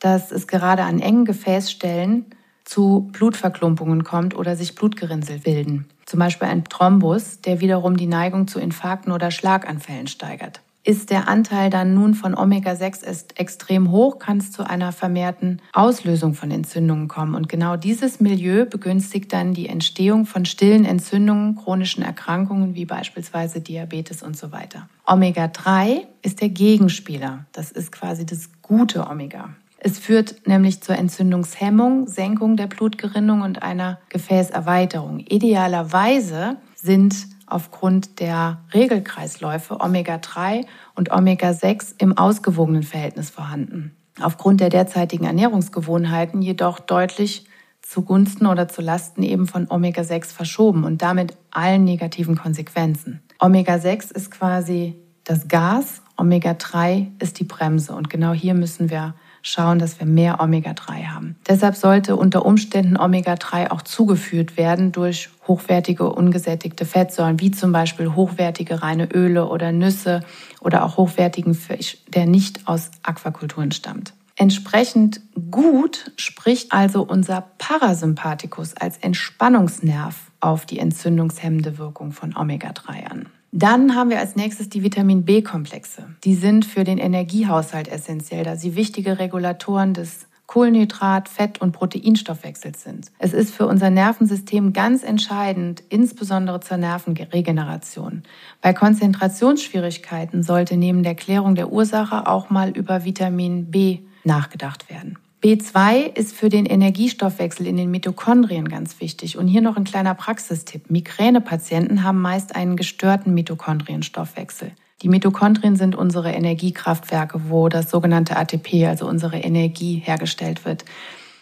dass 0.00 0.32
es 0.32 0.48
gerade 0.48 0.82
an 0.82 0.98
engen 0.98 1.24
Gefäßstellen 1.24 2.26
zu 2.64 3.08
Blutverklumpungen 3.12 4.02
kommt 4.02 4.34
oder 4.34 4.56
sich 4.56 4.74
Blutgerinnsel 4.74 5.38
bilden. 5.38 5.86
Zum 6.04 6.18
Beispiel 6.18 6.48
ein 6.48 6.64
Thrombus, 6.64 7.40
der 7.40 7.60
wiederum 7.60 7.96
die 7.96 8.08
Neigung 8.08 8.48
zu 8.48 8.58
Infarkten 8.58 9.12
oder 9.12 9.30
Schlaganfällen 9.30 10.08
steigert. 10.08 10.62
Ist 10.84 11.10
der 11.10 11.28
Anteil 11.28 11.70
dann 11.70 11.94
nun 11.94 12.14
von 12.14 12.34
Omega-6 12.34 13.38
extrem 13.38 13.92
hoch, 13.92 14.18
kann 14.18 14.38
es 14.38 14.50
zu 14.50 14.68
einer 14.68 14.90
vermehrten 14.90 15.62
Auslösung 15.72 16.34
von 16.34 16.50
Entzündungen 16.50 17.06
kommen. 17.06 17.36
Und 17.36 17.48
genau 17.48 17.76
dieses 17.76 18.18
Milieu 18.18 18.64
begünstigt 18.66 19.32
dann 19.32 19.54
die 19.54 19.68
Entstehung 19.68 20.26
von 20.26 20.44
stillen 20.44 20.84
Entzündungen, 20.84 21.54
chronischen 21.54 22.02
Erkrankungen 22.02 22.74
wie 22.74 22.84
beispielsweise 22.84 23.60
Diabetes 23.60 24.24
und 24.24 24.36
so 24.36 24.50
weiter. 24.50 24.88
Omega-3 25.06 26.00
ist 26.22 26.40
der 26.40 26.48
Gegenspieler. 26.48 27.46
Das 27.52 27.70
ist 27.70 27.92
quasi 27.92 28.26
das 28.26 28.50
gute 28.60 29.06
Omega. 29.06 29.50
Es 29.78 29.98
führt 29.98 30.46
nämlich 30.46 30.80
zur 30.80 30.96
Entzündungshemmung, 30.96 32.08
Senkung 32.08 32.56
der 32.56 32.68
Blutgerinnung 32.68 33.42
und 33.42 33.62
einer 33.62 33.98
Gefäßerweiterung. 34.08 35.20
Idealerweise 35.20 36.56
sind 36.74 37.26
aufgrund 37.52 38.20
der 38.20 38.60
Regelkreisläufe 38.72 39.80
Omega-3 39.80 40.66
und 40.94 41.12
Omega-6 41.12 41.94
im 41.98 42.16
ausgewogenen 42.16 42.82
Verhältnis 42.82 43.30
vorhanden. 43.30 43.96
Aufgrund 44.20 44.60
der 44.60 44.68
derzeitigen 44.68 45.24
Ernährungsgewohnheiten 45.24 46.42
jedoch 46.42 46.80
deutlich 46.80 47.46
zugunsten 47.82 48.46
oder 48.46 48.68
zu 48.68 48.80
Lasten 48.80 49.22
eben 49.22 49.46
von 49.46 49.68
Omega-6 49.68 50.32
verschoben 50.32 50.84
und 50.84 51.02
damit 51.02 51.36
allen 51.50 51.84
negativen 51.84 52.36
Konsequenzen. 52.36 53.22
Omega-6 53.38 54.12
ist 54.12 54.30
quasi 54.30 54.96
das 55.24 55.48
Gas, 55.48 56.02
Omega-3 56.16 57.20
ist 57.20 57.38
die 57.40 57.44
Bremse 57.44 57.94
und 57.94 58.08
genau 58.10 58.32
hier 58.32 58.54
müssen 58.54 58.90
wir 58.90 59.14
schauen, 59.42 59.78
dass 59.78 59.98
wir 59.98 60.06
mehr 60.06 60.40
Omega-3 60.40 61.08
haben. 61.08 61.36
Deshalb 61.48 61.76
sollte 61.76 62.16
unter 62.16 62.46
Umständen 62.46 62.96
Omega-3 62.96 63.70
auch 63.70 63.82
zugeführt 63.82 64.56
werden 64.56 64.92
durch 64.92 65.28
hochwertige 65.46 66.10
ungesättigte 66.12 66.84
Fettsäuren, 66.84 67.40
wie 67.40 67.50
zum 67.50 67.72
Beispiel 67.72 68.14
hochwertige 68.14 68.82
reine 68.82 69.08
Öle 69.12 69.48
oder 69.48 69.72
Nüsse 69.72 70.20
oder 70.60 70.84
auch 70.84 70.96
hochwertigen 70.96 71.54
Fisch, 71.54 71.98
der 72.08 72.26
nicht 72.26 72.66
aus 72.68 72.90
Aquakulturen 73.02 73.72
stammt. 73.72 74.14
Entsprechend 74.36 75.20
gut 75.50 76.12
spricht 76.16 76.72
also 76.72 77.02
unser 77.02 77.44
Parasympathikus 77.58 78.74
als 78.76 78.96
Entspannungsnerv 78.98 80.16
auf 80.40 80.64
die 80.66 80.78
entzündungshemmende 80.78 81.78
Wirkung 81.78 82.12
von 82.12 82.34
Omega-3 82.34 83.04
an. 83.04 83.28
Dann 83.54 83.94
haben 83.94 84.08
wir 84.08 84.18
als 84.18 84.34
nächstes 84.34 84.70
die 84.70 84.82
Vitamin 84.82 85.26
B-Komplexe. 85.26 86.06
Die 86.24 86.34
sind 86.34 86.64
für 86.64 86.84
den 86.84 86.96
Energiehaushalt 86.96 87.86
essentiell, 87.86 88.44
da 88.44 88.56
sie 88.56 88.76
wichtige 88.76 89.18
Regulatoren 89.18 89.92
des 89.92 90.26
Kohlenhydrat-, 90.46 91.28
Fett- 91.28 91.60
und 91.60 91.72
Proteinstoffwechsels 91.72 92.82
sind. 92.82 93.12
Es 93.18 93.34
ist 93.34 93.54
für 93.54 93.66
unser 93.66 93.90
Nervensystem 93.90 94.72
ganz 94.72 95.02
entscheidend, 95.02 95.82
insbesondere 95.90 96.60
zur 96.60 96.78
Nervenregeneration. 96.78 98.22
Bei 98.62 98.72
Konzentrationsschwierigkeiten 98.72 100.42
sollte 100.42 100.78
neben 100.78 101.02
der 101.02 101.14
Klärung 101.14 101.54
der 101.54 101.70
Ursache 101.70 102.26
auch 102.26 102.48
mal 102.48 102.70
über 102.70 103.04
Vitamin 103.04 103.70
B 103.70 103.98
nachgedacht 104.24 104.88
werden. 104.88 105.18
B2 105.42 106.16
ist 106.16 106.36
für 106.36 106.48
den 106.48 106.66
Energiestoffwechsel 106.66 107.66
in 107.66 107.76
den 107.76 107.90
Mitochondrien 107.90 108.68
ganz 108.68 109.00
wichtig. 109.00 109.36
Und 109.36 109.48
hier 109.48 109.60
noch 109.60 109.76
ein 109.76 109.82
kleiner 109.82 110.14
Praxistipp. 110.14 110.88
Migränepatienten 110.88 112.04
haben 112.04 112.22
meist 112.22 112.54
einen 112.54 112.76
gestörten 112.76 113.34
Mitochondrienstoffwechsel. 113.34 114.70
Die 115.02 115.08
Mitochondrien 115.08 115.74
sind 115.74 115.96
unsere 115.96 116.30
Energiekraftwerke, 116.30 117.50
wo 117.50 117.68
das 117.68 117.90
sogenannte 117.90 118.36
ATP, 118.36 118.86
also 118.86 119.08
unsere 119.08 119.38
Energie, 119.38 119.96
hergestellt 119.96 120.64
wird. 120.64 120.84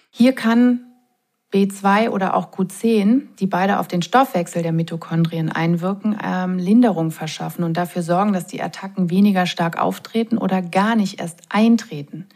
Hier 0.08 0.34
kann 0.34 0.80
B2 1.52 2.08
oder 2.08 2.34
auch 2.36 2.52
Q10, 2.52 3.22
die 3.38 3.46
beide 3.46 3.80
auf 3.80 3.88
den 3.88 4.00
Stoffwechsel 4.00 4.62
der 4.62 4.72
Mitochondrien 4.72 5.50
einwirken, 5.50 6.16
ähm, 6.24 6.56
Linderung 6.58 7.10
verschaffen 7.10 7.64
und 7.64 7.76
dafür 7.76 8.02
sorgen, 8.02 8.32
dass 8.32 8.46
die 8.46 8.62
Attacken 8.62 9.10
weniger 9.10 9.44
stark 9.44 9.78
auftreten 9.78 10.38
oder 10.38 10.62
gar 10.62 10.96
nicht 10.96 11.20
erst 11.20 11.40
eintreten. 11.50 12.28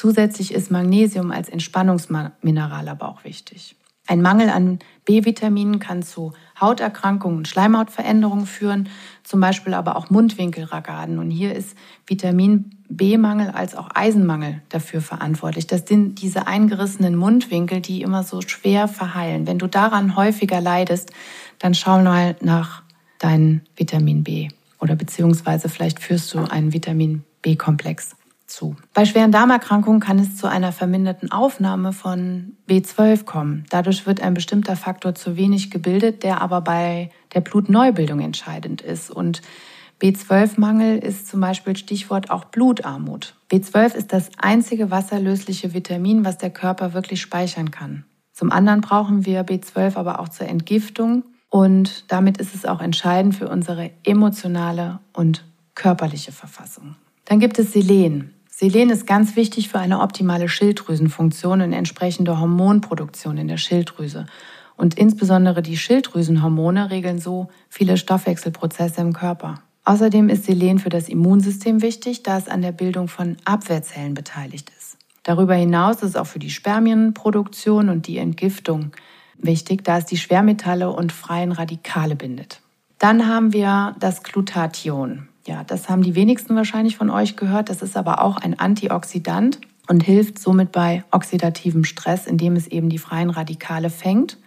Zusätzlich 0.00 0.54
ist 0.54 0.70
Magnesium 0.70 1.30
als 1.30 1.50
Entspannungsmineral 1.50 2.88
aber 2.88 3.06
auch 3.06 3.22
wichtig. 3.22 3.76
Ein 4.06 4.22
Mangel 4.22 4.48
an 4.48 4.78
B-Vitaminen 5.04 5.78
kann 5.78 6.02
zu 6.02 6.32
Hauterkrankungen 6.58 7.36
und 7.36 7.48
Schleimhautveränderungen 7.48 8.46
führen, 8.46 8.88
zum 9.24 9.40
Beispiel 9.40 9.74
aber 9.74 9.96
auch 9.96 10.08
Mundwinkelragaden. 10.08 11.18
Und 11.18 11.30
hier 11.30 11.54
ist 11.54 11.76
Vitamin 12.06 12.78
B-Mangel 12.88 13.50
als 13.50 13.74
auch 13.74 13.90
Eisenmangel 13.94 14.62
dafür 14.70 15.02
verantwortlich. 15.02 15.66
Das 15.66 15.86
sind 15.86 16.22
diese 16.22 16.46
eingerissenen 16.46 17.14
Mundwinkel, 17.14 17.82
die 17.82 18.00
immer 18.00 18.22
so 18.22 18.40
schwer 18.40 18.88
verheilen. 18.88 19.46
Wenn 19.46 19.58
du 19.58 19.66
daran 19.66 20.16
häufiger 20.16 20.62
leidest, 20.62 21.12
dann 21.58 21.74
schau 21.74 22.00
mal 22.00 22.36
nach 22.40 22.84
deinem 23.18 23.60
Vitamin 23.76 24.24
B 24.24 24.48
oder 24.78 24.96
beziehungsweise 24.96 25.68
vielleicht 25.68 26.00
führst 26.00 26.32
du 26.32 26.38
einen 26.38 26.72
Vitamin 26.72 27.22
B-Komplex 27.42 28.16
zu. 28.50 28.76
Bei 28.94 29.04
schweren 29.04 29.32
Darmerkrankungen 29.32 30.00
kann 30.00 30.18
es 30.18 30.36
zu 30.36 30.46
einer 30.46 30.72
verminderten 30.72 31.30
Aufnahme 31.32 31.92
von 31.92 32.56
B12 32.68 33.24
kommen. 33.24 33.64
Dadurch 33.70 34.06
wird 34.06 34.20
ein 34.20 34.34
bestimmter 34.34 34.76
Faktor 34.76 35.14
zu 35.14 35.36
wenig 35.36 35.70
gebildet, 35.70 36.22
der 36.22 36.40
aber 36.42 36.60
bei 36.60 37.10
der 37.34 37.40
Blutneubildung 37.40 38.20
entscheidend 38.20 38.82
ist. 38.82 39.10
Und 39.10 39.42
B12-Mangel 40.00 40.98
ist 40.98 41.28
zum 41.28 41.40
Beispiel 41.40 41.76
Stichwort 41.76 42.30
auch 42.30 42.46
Blutarmut. 42.46 43.34
B12 43.50 43.94
ist 43.94 44.12
das 44.12 44.30
einzige 44.38 44.90
wasserlösliche 44.90 45.74
Vitamin, 45.74 46.24
was 46.24 46.38
der 46.38 46.50
Körper 46.50 46.94
wirklich 46.94 47.20
speichern 47.20 47.70
kann. 47.70 48.04
Zum 48.32 48.50
anderen 48.52 48.80
brauchen 48.80 49.26
wir 49.26 49.44
B12 49.44 49.96
aber 49.96 50.20
auch 50.20 50.28
zur 50.28 50.48
Entgiftung 50.48 51.24
und 51.50 52.04
damit 52.08 52.38
ist 52.38 52.54
es 52.54 52.64
auch 52.64 52.80
entscheidend 52.80 53.34
für 53.34 53.48
unsere 53.48 53.90
emotionale 54.04 55.00
und 55.12 55.44
körperliche 55.74 56.32
Verfassung. 56.32 56.96
Dann 57.26 57.40
gibt 57.40 57.58
es 57.58 57.72
Selen. 57.72 58.32
Selen 58.60 58.90
ist 58.90 59.06
ganz 59.06 59.36
wichtig 59.36 59.70
für 59.70 59.78
eine 59.78 60.00
optimale 60.00 60.46
Schilddrüsenfunktion 60.46 61.62
und 61.62 61.72
entsprechende 61.72 62.38
Hormonproduktion 62.38 63.38
in 63.38 63.48
der 63.48 63.56
Schilddrüse. 63.56 64.26
Und 64.76 64.98
insbesondere 64.98 65.62
die 65.62 65.78
Schilddrüsenhormone 65.78 66.90
regeln 66.90 67.18
so 67.18 67.48
viele 67.70 67.96
Stoffwechselprozesse 67.96 69.00
im 69.00 69.14
Körper. 69.14 69.62
Außerdem 69.86 70.28
ist 70.28 70.44
Selen 70.44 70.78
für 70.78 70.90
das 70.90 71.08
Immunsystem 71.08 71.80
wichtig, 71.80 72.22
da 72.22 72.36
es 72.36 72.48
an 72.48 72.60
der 72.60 72.72
Bildung 72.72 73.08
von 73.08 73.38
Abwehrzellen 73.46 74.12
beteiligt 74.12 74.70
ist. 74.78 74.98
Darüber 75.22 75.54
hinaus 75.54 75.96
ist 75.96 76.10
es 76.10 76.16
auch 76.16 76.26
für 76.26 76.38
die 76.38 76.50
Spermienproduktion 76.50 77.88
und 77.88 78.08
die 78.08 78.18
Entgiftung 78.18 78.92
wichtig, 79.38 79.84
da 79.84 79.96
es 79.96 80.04
die 80.04 80.18
Schwermetalle 80.18 80.90
und 80.90 81.12
freien 81.12 81.52
Radikale 81.52 82.14
bindet. 82.14 82.60
Dann 82.98 83.26
haben 83.26 83.54
wir 83.54 83.96
das 84.00 84.22
Glutathion. 84.22 85.29
Ja, 85.46 85.64
das 85.64 85.88
haben 85.88 86.02
die 86.02 86.14
wenigsten 86.14 86.54
wahrscheinlich 86.54 86.96
von 86.96 87.10
euch 87.10 87.36
gehört. 87.36 87.70
Das 87.70 87.82
ist 87.82 87.96
aber 87.96 88.22
auch 88.22 88.36
ein 88.36 88.58
Antioxidant 88.58 89.60
und 89.88 90.02
hilft 90.02 90.38
somit 90.38 90.72
bei 90.72 91.04
oxidativem 91.10 91.84
Stress, 91.84 92.26
indem 92.26 92.56
es 92.56 92.66
eben 92.66 92.88
die 92.88 92.98
freien 92.98 93.30
Radikale 93.30 93.90
fängt 93.90 94.38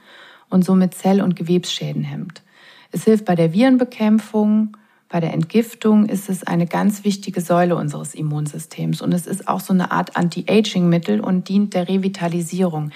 und 0.50 0.64
somit 0.64 0.94
Zell- 0.94 1.22
und 1.22 1.36
Gewebsschäden 1.36 2.04
hemmt. 2.04 2.44
Es 2.92 3.04
hilft 3.06 3.26
bei 3.26 3.36
der 3.36 3.54
Virenbekämpfung, 3.54 4.78
bei 5.10 5.20
der 5.20 5.34
Entgiftung 5.34 6.06
ist 6.08 6.30
es 6.30 6.44
eine 6.44 6.66
ganz 6.66 7.04
wichtige 7.04 7.42
Säule 7.42 7.76
unseres 7.76 8.16
Immunsystems 8.16 9.02
und 9.02 9.14
es 9.14 9.28
ist 9.28 9.48
auch 9.48 9.60
so 9.60 9.74
eine 9.74 9.92
Art 9.92 10.16
Anti-Aging-Mittel 10.16 11.20
und 11.20 11.50
dient 11.50 11.74
der 11.74 11.88
Revitalisierung. 11.88 12.92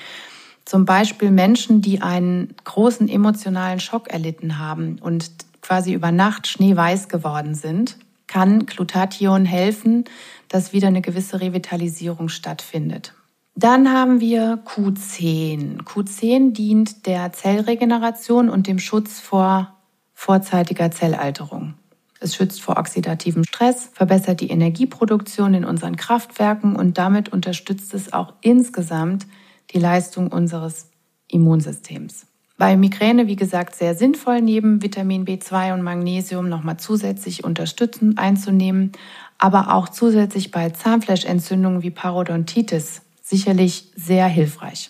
Zum 0.65 0.85
Beispiel 0.85 1.31
Menschen, 1.31 1.81
die 1.81 2.01
einen 2.01 2.55
großen 2.63 3.07
emotionalen 3.07 3.79
Schock 3.79 4.09
erlitten 4.09 4.57
haben 4.57 4.97
und 4.99 5.29
quasi 5.61 5.93
über 5.93 6.11
Nacht 6.11 6.47
schneeweiß 6.47 7.09
geworden 7.09 7.55
sind, 7.55 7.97
kann 8.27 8.65
Glutathion 8.65 9.45
helfen, 9.45 10.05
dass 10.49 10.73
wieder 10.73 10.87
eine 10.87 11.01
gewisse 11.01 11.41
Revitalisierung 11.41 12.29
stattfindet. 12.29 13.13
Dann 13.55 13.91
haben 13.91 14.19
wir 14.19 14.63
Q10. 14.65 15.83
Q10 15.83 16.53
dient 16.53 17.07
der 17.07 17.33
Zellregeneration 17.33 18.49
und 18.49 18.67
dem 18.67 18.77
Schutz 18.77 19.19
vor 19.19 19.73
vorzeitiger 20.13 20.91
Zellalterung. 20.91 21.73
Es 22.19 22.35
schützt 22.35 22.61
vor 22.61 22.77
oxidativem 22.77 23.43
Stress, 23.43 23.89
verbessert 23.93 24.41
die 24.41 24.49
Energieproduktion 24.49 25.53
in 25.53 25.65
unseren 25.65 25.95
Kraftwerken 25.95 26.75
und 26.75 26.97
damit 26.97 27.29
unterstützt 27.29 27.93
es 27.93 28.13
auch 28.13 28.33
insgesamt 28.41 29.27
die 29.71 29.79
Leistung 29.79 30.31
unseres 30.31 30.89
Immunsystems. 31.27 32.25
Bei 32.57 32.75
Migräne, 32.75 33.27
wie 33.27 33.35
gesagt, 33.35 33.75
sehr 33.75 33.93
sinnvoll, 33.93 34.41
neben 34.41 34.81
Vitamin 34.81 35.25
B2 35.25 35.75
und 35.75 35.83
Magnesium 35.83 36.49
nochmal 36.49 36.77
zusätzlich 36.77 37.43
unterstützend 37.43 38.17
einzunehmen, 38.17 38.93
aber 39.37 39.75
auch 39.75 39.89
zusätzlich 39.89 40.49
bei 40.49 40.71
Zahnfleischentzündungen 40.71 41.83
wie 41.83 41.91
Parodontitis 41.91 43.03
sicherlich 43.21 43.91
sehr 43.95 44.27
hilfreich. 44.27 44.89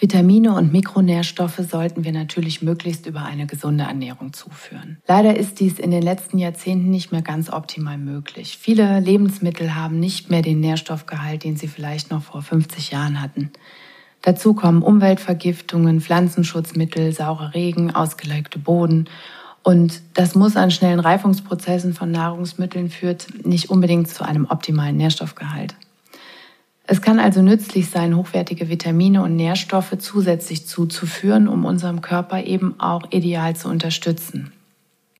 Vitamine 0.00 0.54
und 0.54 0.72
Mikronährstoffe 0.72 1.58
sollten 1.58 2.04
wir 2.04 2.12
natürlich 2.12 2.62
möglichst 2.62 3.06
über 3.06 3.22
eine 3.22 3.46
gesunde 3.46 3.84
Ernährung 3.84 4.32
zuführen. 4.32 4.98
Leider 5.08 5.36
ist 5.36 5.58
dies 5.58 5.78
in 5.80 5.90
den 5.90 6.02
letzten 6.02 6.38
Jahrzehnten 6.38 6.90
nicht 6.90 7.10
mehr 7.10 7.22
ganz 7.22 7.50
optimal 7.50 7.98
möglich. 7.98 8.58
Viele 8.60 9.00
Lebensmittel 9.00 9.74
haben 9.74 9.98
nicht 9.98 10.30
mehr 10.30 10.42
den 10.42 10.60
Nährstoffgehalt, 10.60 11.42
den 11.42 11.56
sie 11.56 11.66
vielleicht 11.66 12.10
noch 12.12 12.22
vor 12.22 12.42
50 12.42 12.92
Jahren 12.92 13.20
hatten. 13.20 13.50
Dazu 14.22 14.54
kommen 14.54 14.82
Umweltvergiftungen, 14.82 16.00
Pflanzenschutzmittel, 16.00 17.12
saurer 17.12 17.54
Regen, 17.54 17.94
ausgelegte 17.94 18.58
Boden. 18.58 19.06
Und 19.62 20.02
das 20.14 20.34
muss 20.34 20.56
an 20.56 20.70
schnellen 20.70 21.00
Reifungsprozessen 21.00 21.94
von 21.94 22.10
Nahrungsmitteln 22.10 22.90
führt 22.90 23.46
nicht 23.46 23.70
unbedingt 23.70 24.08
zu 24.08 24.24
einem 24.24 24.46
optimalen 24.46 24.96
Nährstoffgehalt. 24.96 25.74
Es 26.90 27.02
kann 27.02 27.20
also 27.20 27.42
nützlich 27.42 27.90
sein, 27.90 28.16
hochwertige 28.16 28.70
Vitamine 28.70 29.22
und 29.22 29.36
Nährstoffe 29.36 29.94
zusätzlich 29.98 30.66
zuzuführen, 30.66 31.46
um 31.46 31.66
unserem 31.66 32.00
Körper 32.00 32.42
eben 32.42 32.80
auch 32.80 33.02
ideal 33.10 33.54
zu 33.54 33.68
unterstützen. 33.68 34.52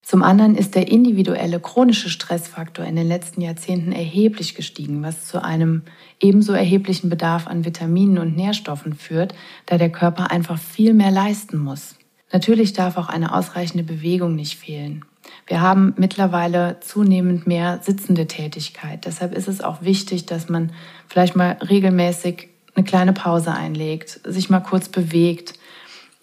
Zum 0.09 0.23
anderen 0.23 0.55
ist 0.55 0.75
der 0.75 0.89
individuelle 0.89 1.61
chronische 1.61 2.09
Stressfaktor 2.09 2.83
in 2.83 2.97
den 2.97 3.07
letzten 3.07 3.43
Jahrzehnten 3.43 3.93
erheblich 3.93 4.55
gestiegen, 4.55 5.03
was 5.03 5.27
zu 5.27 5.45
einem 5.45 5.83
ebenso 6.19 6.55
erheblichen 6.55 7.11
Bedarf 7.11 7.47
an 7.47 7.67
Vitaminen 7.67 8.17
und 8.17 8.35
Nährstoffen 8.35 8.95
führt, 8.95 9.35
da 9.67 9.77
der 9.77 9.93
Körper 9.93 10.31
einfach 10.31 10.59
viel 10.59 10.95
mehr 10.95 11.11
leisten 11.11 11.59
muss. 11.59 11.95
Natürlich 12.33 12.73
darf 12.73 12.97
auch 12.97 13.11
eine 13.11 13.35
ausreichende 13.35 13.85
Bewegung 13.85 14.35
nicht 14.35 14.59
fehlen. 14.59 15.05
Wir 15.47 15.61
haben 15.61 15.93
mittlerweile 15.99 16.79
zunehmend 16.81 17.47
mehr 17.47 17.81
sitzende 17.83 18.27
Tätigkeit. 18.27 19.05
Deshalb 19.05 19.35
ist 19.35 19.47
es 19.47 19.61
auch 19.61 19.83
wichtig, 19.83 20.25
dass 20.25 20.49
man 20.49 20.73
vielleicht 21.07 21.37
mal 21.37 21.59
regelmäßig 21.69 22.49
eine 22.75 22.85
kleine 22.87 23.13
Pause 23.13 23.53
einlegt, 23.53 24.21
sich 24.25 24.49
mal 24.49 24.61
kurz 24.61 24.89
bewegt, 24.89 25.58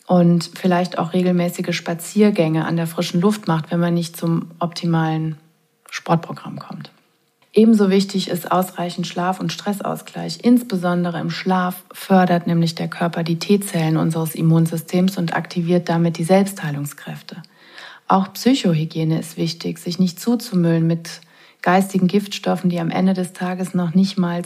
und 0.08 0.52
vielleicht 0.56 0.98
auch 0.98 1.14
regelmäßige 1.14 1.76
Spaziergänge 1.76 2.66
an 2.66 2.78
der 2.78 2.88
frischen 2.88 3.22
Luft 3.22 3.48
macht, 3.48 3.72
wenn 3.72 3.80
man 3.80 3.94
nicht 3.94 4.18
zum 4.18 4.52
optimalen 4.60 5.38
Sportprogramm 5.90 6.60
kommt. 6.60 6.92
Ebenso 7.54 7.90
wichtig 7.90 8.28
ist 8.28 8.52
ausreichend 8.52 9.08
Schlaf- 9.08 9.40
und 9.40 9.54
Stressausgleich. 9.54 10.40
Insbesondere 10.44 11.22
im 11.22 11.30
Schlaf 11.30 11.86
fördert 11.94 12.48
nämlich 12.48 12.76
der 12.76 12.90
Körper 12.90 13.24
die 13.24 13.40
T-Zellen 13.40 13.96
unseres 13.96 14.36
Immunsystems 14.36 15.18
und 15.18 15.34
aktiviert 15.34 15.88
damit 15.88 16.18
die 16.18 16.26
Selbstheilungskräfte. 16.26 17.42
Auch 18.10 18.34
Psychohygiene 18.34 19.20
ist 19.20 19.38
wichtig, 19.38 19.80
sich 19.80 20.00
nicht 20.00 20.20
zuzumüllen 20.20 20.86
mit 20.86 21.22
geistigen 21.62 22.08
Giftstoffen, 22.08 22.70
die 22.70 22.80
am 22.80 22.92
Ende 22.92 23.14
des 23.14 23.32
Tages 23.32 23.74
noch 23.74 23.96
nicht 23.96 24.18
mal 24.18 24.44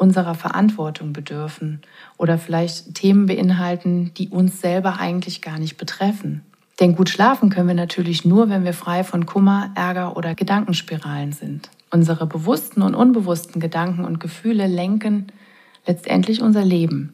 unserer 0.00 0.34
Verantwortung 0.34 1.12
bedürfen 1.12 1.82
oder 2.16 2.38
vielleicht 2.38 2.94
Themen 2.94 3.26
beinhalten, 3.26 4.12
die 4.16 4.30
uns 4.30 4.60
selber 4.60 4.98
eigentlich 4.98 5.42
gar 5.42 5.58
nicht 5.58 5.76
betreffen. 5.76 6.42
Denn 6.80 6.96
gut 6.96 7.10
schlafen 7.10 7.50
können 7.50 7.68
wir 7.68 7.74
natürlich 7.74 8.24
nur, 8.24 8.48
wenn 8.48 8.64
wir 8.64 8.72
frei 8.72 9.04
von 9.04 9.26
Kummer, 9.26 9.70
Ärger 9.74 10.16
oder 10.16 10.34
Gedankenspiralen 10.34 11.32
sind. 11.32 11.68
Unsere 11.90 12.26
bewussten 12.26 12.80
und 12.80 12.94
unbewussten 12.94 13.60
Gedanken 13.60 14.06
und 14.06 14.20
Gefühle 14.20 14.66
lenken 14.66 15.26
letztendlich 15.86 16.40
unser 16.40 16.64
Leben. 16.64 17.12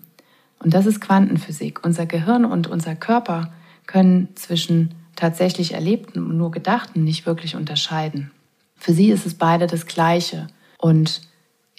Und 0.61 0.72
das 0.72 0.87
ist 0.87 1.01
Quantenphysik. 1.01 1.85
Unser 1.85 2.07
Gehirn 2.07 2.44
und 2.44 2.68
unser 2.68 2.94
Körper 2.94 3.53
können 3.87 4.29
zwischen 4.37 4.94
tatsächlich 5.16 5.75
Erlebten 5.75 6.20
und 6.20 6.37
nur 6.37 6.53
Gedachten 6.53 7.03
nicht 7.03 7.27
wirklich 7.27 7.57
unterscheiden. 7.57 8.31
Für 8.77 8.92
sie 8.92 9.11
ist 9.11 9.27
es 9.27 9.35
beide 9.35 9.66
das 9.66 9.87
Gleiche. 9.87 10.46
Und 10.79 11.22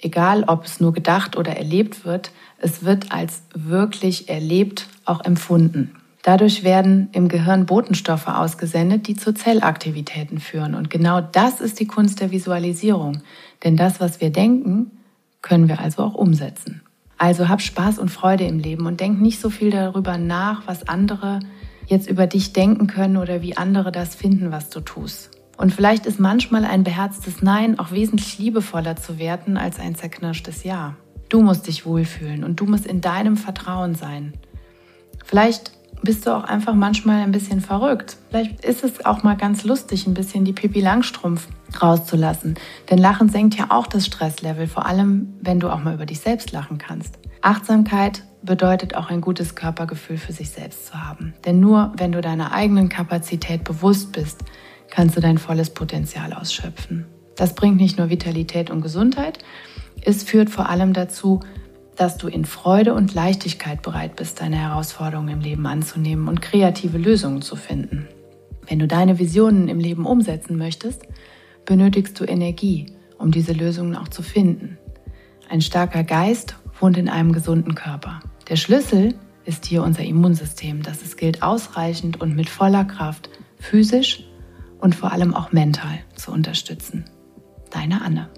egal 0.00 0.44
ob 0.46 0.64
es 0.64 0.80
nur 0.80 0.92
gedacht 0.92 1.36
oder 1.36 1.56
erlebt 1.56 2.04
wird, 2.04 2.30
es 2.58 2.84
wird 2.84 3.12
als 3.12 3.42
wirklich 3.54 4.28
erlebt 4.28 4.86
auch 5.04 5.24
empfunden. 5.24 5.94
Dadurch 6.22 6.64
werden 6.64 7.08
im 7.12 7.28
Gehirn 7.28 7.64
Botenstoffe 7.64 8.28
ausgesendet, 8.28 9.06
die 9.06 9.16
zu 9.16 9.32
Zellaktivitäten 9.32 10.40
führen. 10.40 10.74
Und 10.74 10.90
genau 10.90 11.20
das 11.20 11.60
ist 11.60 11.80
die 11.80 11.86
Kunst 11.86 12.20
der 12.20 12.30
Visualisierung. 12.30 13.22
Denn 13.64 13.76
das, 13.76 14.00
was 14.00 14.20
wir 14.20 14.30
denken, 14.30 14.90
können 15.40 15.68
wir 15.68 15.80
also 15.80 16.02
auch 16.02 16.14
umsetzen. 16.14 16.82
Also 17.16 17.48
hab 17.48 17.62
Spaß 17.62 17.98
und 17.98 18.10
Freude 18.10 18.44
im 18.44 18.58
Leben 18.58 18.86
und 18.86 19.00
denk 19.00 19.20
nicht 19.20 19.40
so 19.40 19.48
viel 19.50 19.70
darüber 19.70 20.18
nach, 20.18 20.66
was 20.66 20.88
andere 20.88 21.40
jetzt 21.86 22.08
über 22.08 22.26
dich 22.26 22.52
denken 22.52 22.86
können 22.86 23.16
oder 23.16 23.40
wie 23.40 23.56
andere 23.56 23.90
das 23.90 24.14
finden, 24.14 24.52
was 24.52 24.68
du 24.70 24.80
tust. 24.80 25.37
Und 25.58 25.74
vielleicht 25.74 26.06
ist 26.06 26.20
manchmal 26.20 26.64
ein 26.64 26.84
beherztes 26.84 27.42
Nein 27.42 27.78
auch 27.78 27.90
wesentlich 27.90 28.38
liebevoller 28.38 28.96
zu 28.96 29.18
werten 29.18 29.56
als 29.56 29.78
ein 29.80 29.96
zerknirschtes 29.96 30.62
Ja. 30.62 30.94
Du 31.28 31.42
musst 31.42 31.66
dich 31.66 31.84
wohlfühlen 31.84 32.44
und 32.44 32.60
du 32.60 32.64
musst 32.64 32.86
in 32.86 33.00
deinem 33.00 33.36
Vertrauen 33.36 33.94
sein. 33.94 34.32
Vielleicht 35.26 35.72
bist 36.02 36.26
du 36.26 36.34
auch 36.34 36.44
einfach 36.44 36.74
manchmal 36.74 37.22
ein 37.22 37.32
bisschen 37.32 37.60
verrückt. 37.60 38.16
Vielleicht 38.30 38.64
ist 38.64 38.84
es 38.84 39.04
auch 39.04 39.24
mal 39.24 39.36
ganz 39.36 39.64
lustig, 39.64 40.06
ein 40.06 40.14
bisschen 40.14 40.44
die 40.44 40.52
Pipi 40.52 40.80
Langstrumpf 40.80 41.48
rauszulassen. 41.82 42.54
Denn 42.88 42.98
Lachen 42.98 43.28
senkt 43.28 43.56
ja 43.56 43.66
auch 43.70 43.88
das 43.88 44.06
Stresslevel, 44.06 44.68
vor 44.68 44.86
allem 44.86 45.34
wenn 45.40 45.58
du 45.58 45.70
auch 45.70 45.82
mal 45.82 45.94
über 45.94 46.06
dich 46.06 46.20
selbst 46.20 46.52
lachen 46.52 46.78
kannst. 46.78 47.18
Achtsamkeit 47.42 48.22
bedeutet 48.42 48.94
auch 48.94 49.10
ein 49.10 49.20
gutes 49.20 49.56
Körpergefühl 49.56 50.18
für 50.18 50.32
sich 50.32 50.50
selbst 50.50 50.86
zu 50.86 50.94
haben. 50.94 51.34
Denn 51.44 51.58
nur 51.58 51.92
wenn 51.96 52.12
du 52.12 52.20
deiner 52.20 52.52
eigenen 52.52 52.88
Kapazität 52.88 53.64
bewusst 53.64 54.12
bist, 54.12 54.44
kannst 54.90 55.16
du 55.16 55.20
dein 55.20 55.38
volles 55.38 55.70
Potenzial 55.70 56.32
ausschöpfen. 56.32 57.06
Das 57.36 57.54
bringt 57.54 57.76
nicht 57.76 57.98
nur 57.98 58.10
Vitalität 58.10 58.70
und 58.70 58.80
Gesundheit, 58.80 59.38
es 60.02 60.22
führt 60.22 60.50
vor 60.50 60.68
allem 60.68 60.92
dazu, 60.92 61.40
dass 61.96 62.16
du 62.16 62.28
in 62.28 62.44
Freude 62.44 62.94
und 62.94 63.14
Leichtigkeit 63.14 63.82
bereit 63.82 64.16
bist, 64.16 64.40
deine 64.40 64.56
Herausforderungen 64.56 65.28
im 65.28 65.40
Leben 65.40 65.66
anzunehmen 65.66 66.28
und 66.28 66.40
kreative 66.40 66.98
Lösungen 66.98 67.42
zu 67.42 67.56
finden. 67.56 68.06
Wenn 68.68 68.78
du 68.78 68.86
deine 68.86 69.18
Visionen 69.18 69.68
im 69.68 69.80
Leben 69.80 70.06
umsetzen 70.06 70.56
möchtest, 70.56 71.02
benötigst 71.64 72.18
du 72.20 72.24
Energie, 72.24 72.86
um 73.18 73.32
diese 73.32 73.52
Lösungen 73.52 73.96
auch 73.96 74.08
zu 74.08 74.22
finden. 74.22 74.78
Ein 75.48 75.60
starker 75.60 76.04
Geist 76.04 76.56
wohnt 76.78 76.96
in 76.96 77.08
einem 77.08 77.32
gesunden 77.32 77.74
Körper. 77.74 78.20
Der 78.48 78.56
Schlüssel 78.56 79.14
ist 79.44 79.66
hier 79.66 79.82
unser 79.82 80.04
Immunsystem, 80.04 80.82
das 80.82 81.02
es 81.02 81.16
gilt 81.16 81.42
ausreichend 81.42 82.20
und 82.20 82.36
mit 82.36 82.48
voller 82.48 82.84
Kraft 82.84 83.30
physisch 83.58 84.24
und 84.78 84.94
vor 84.94 85.12
allem 85.12 85.34
auch 85.34 85.52
mental 85.52 86.00
zu 86.14 86.32
unterstützen. 86.32 87.04
Deine 87.70 88.02
Anne. 88.02 88.28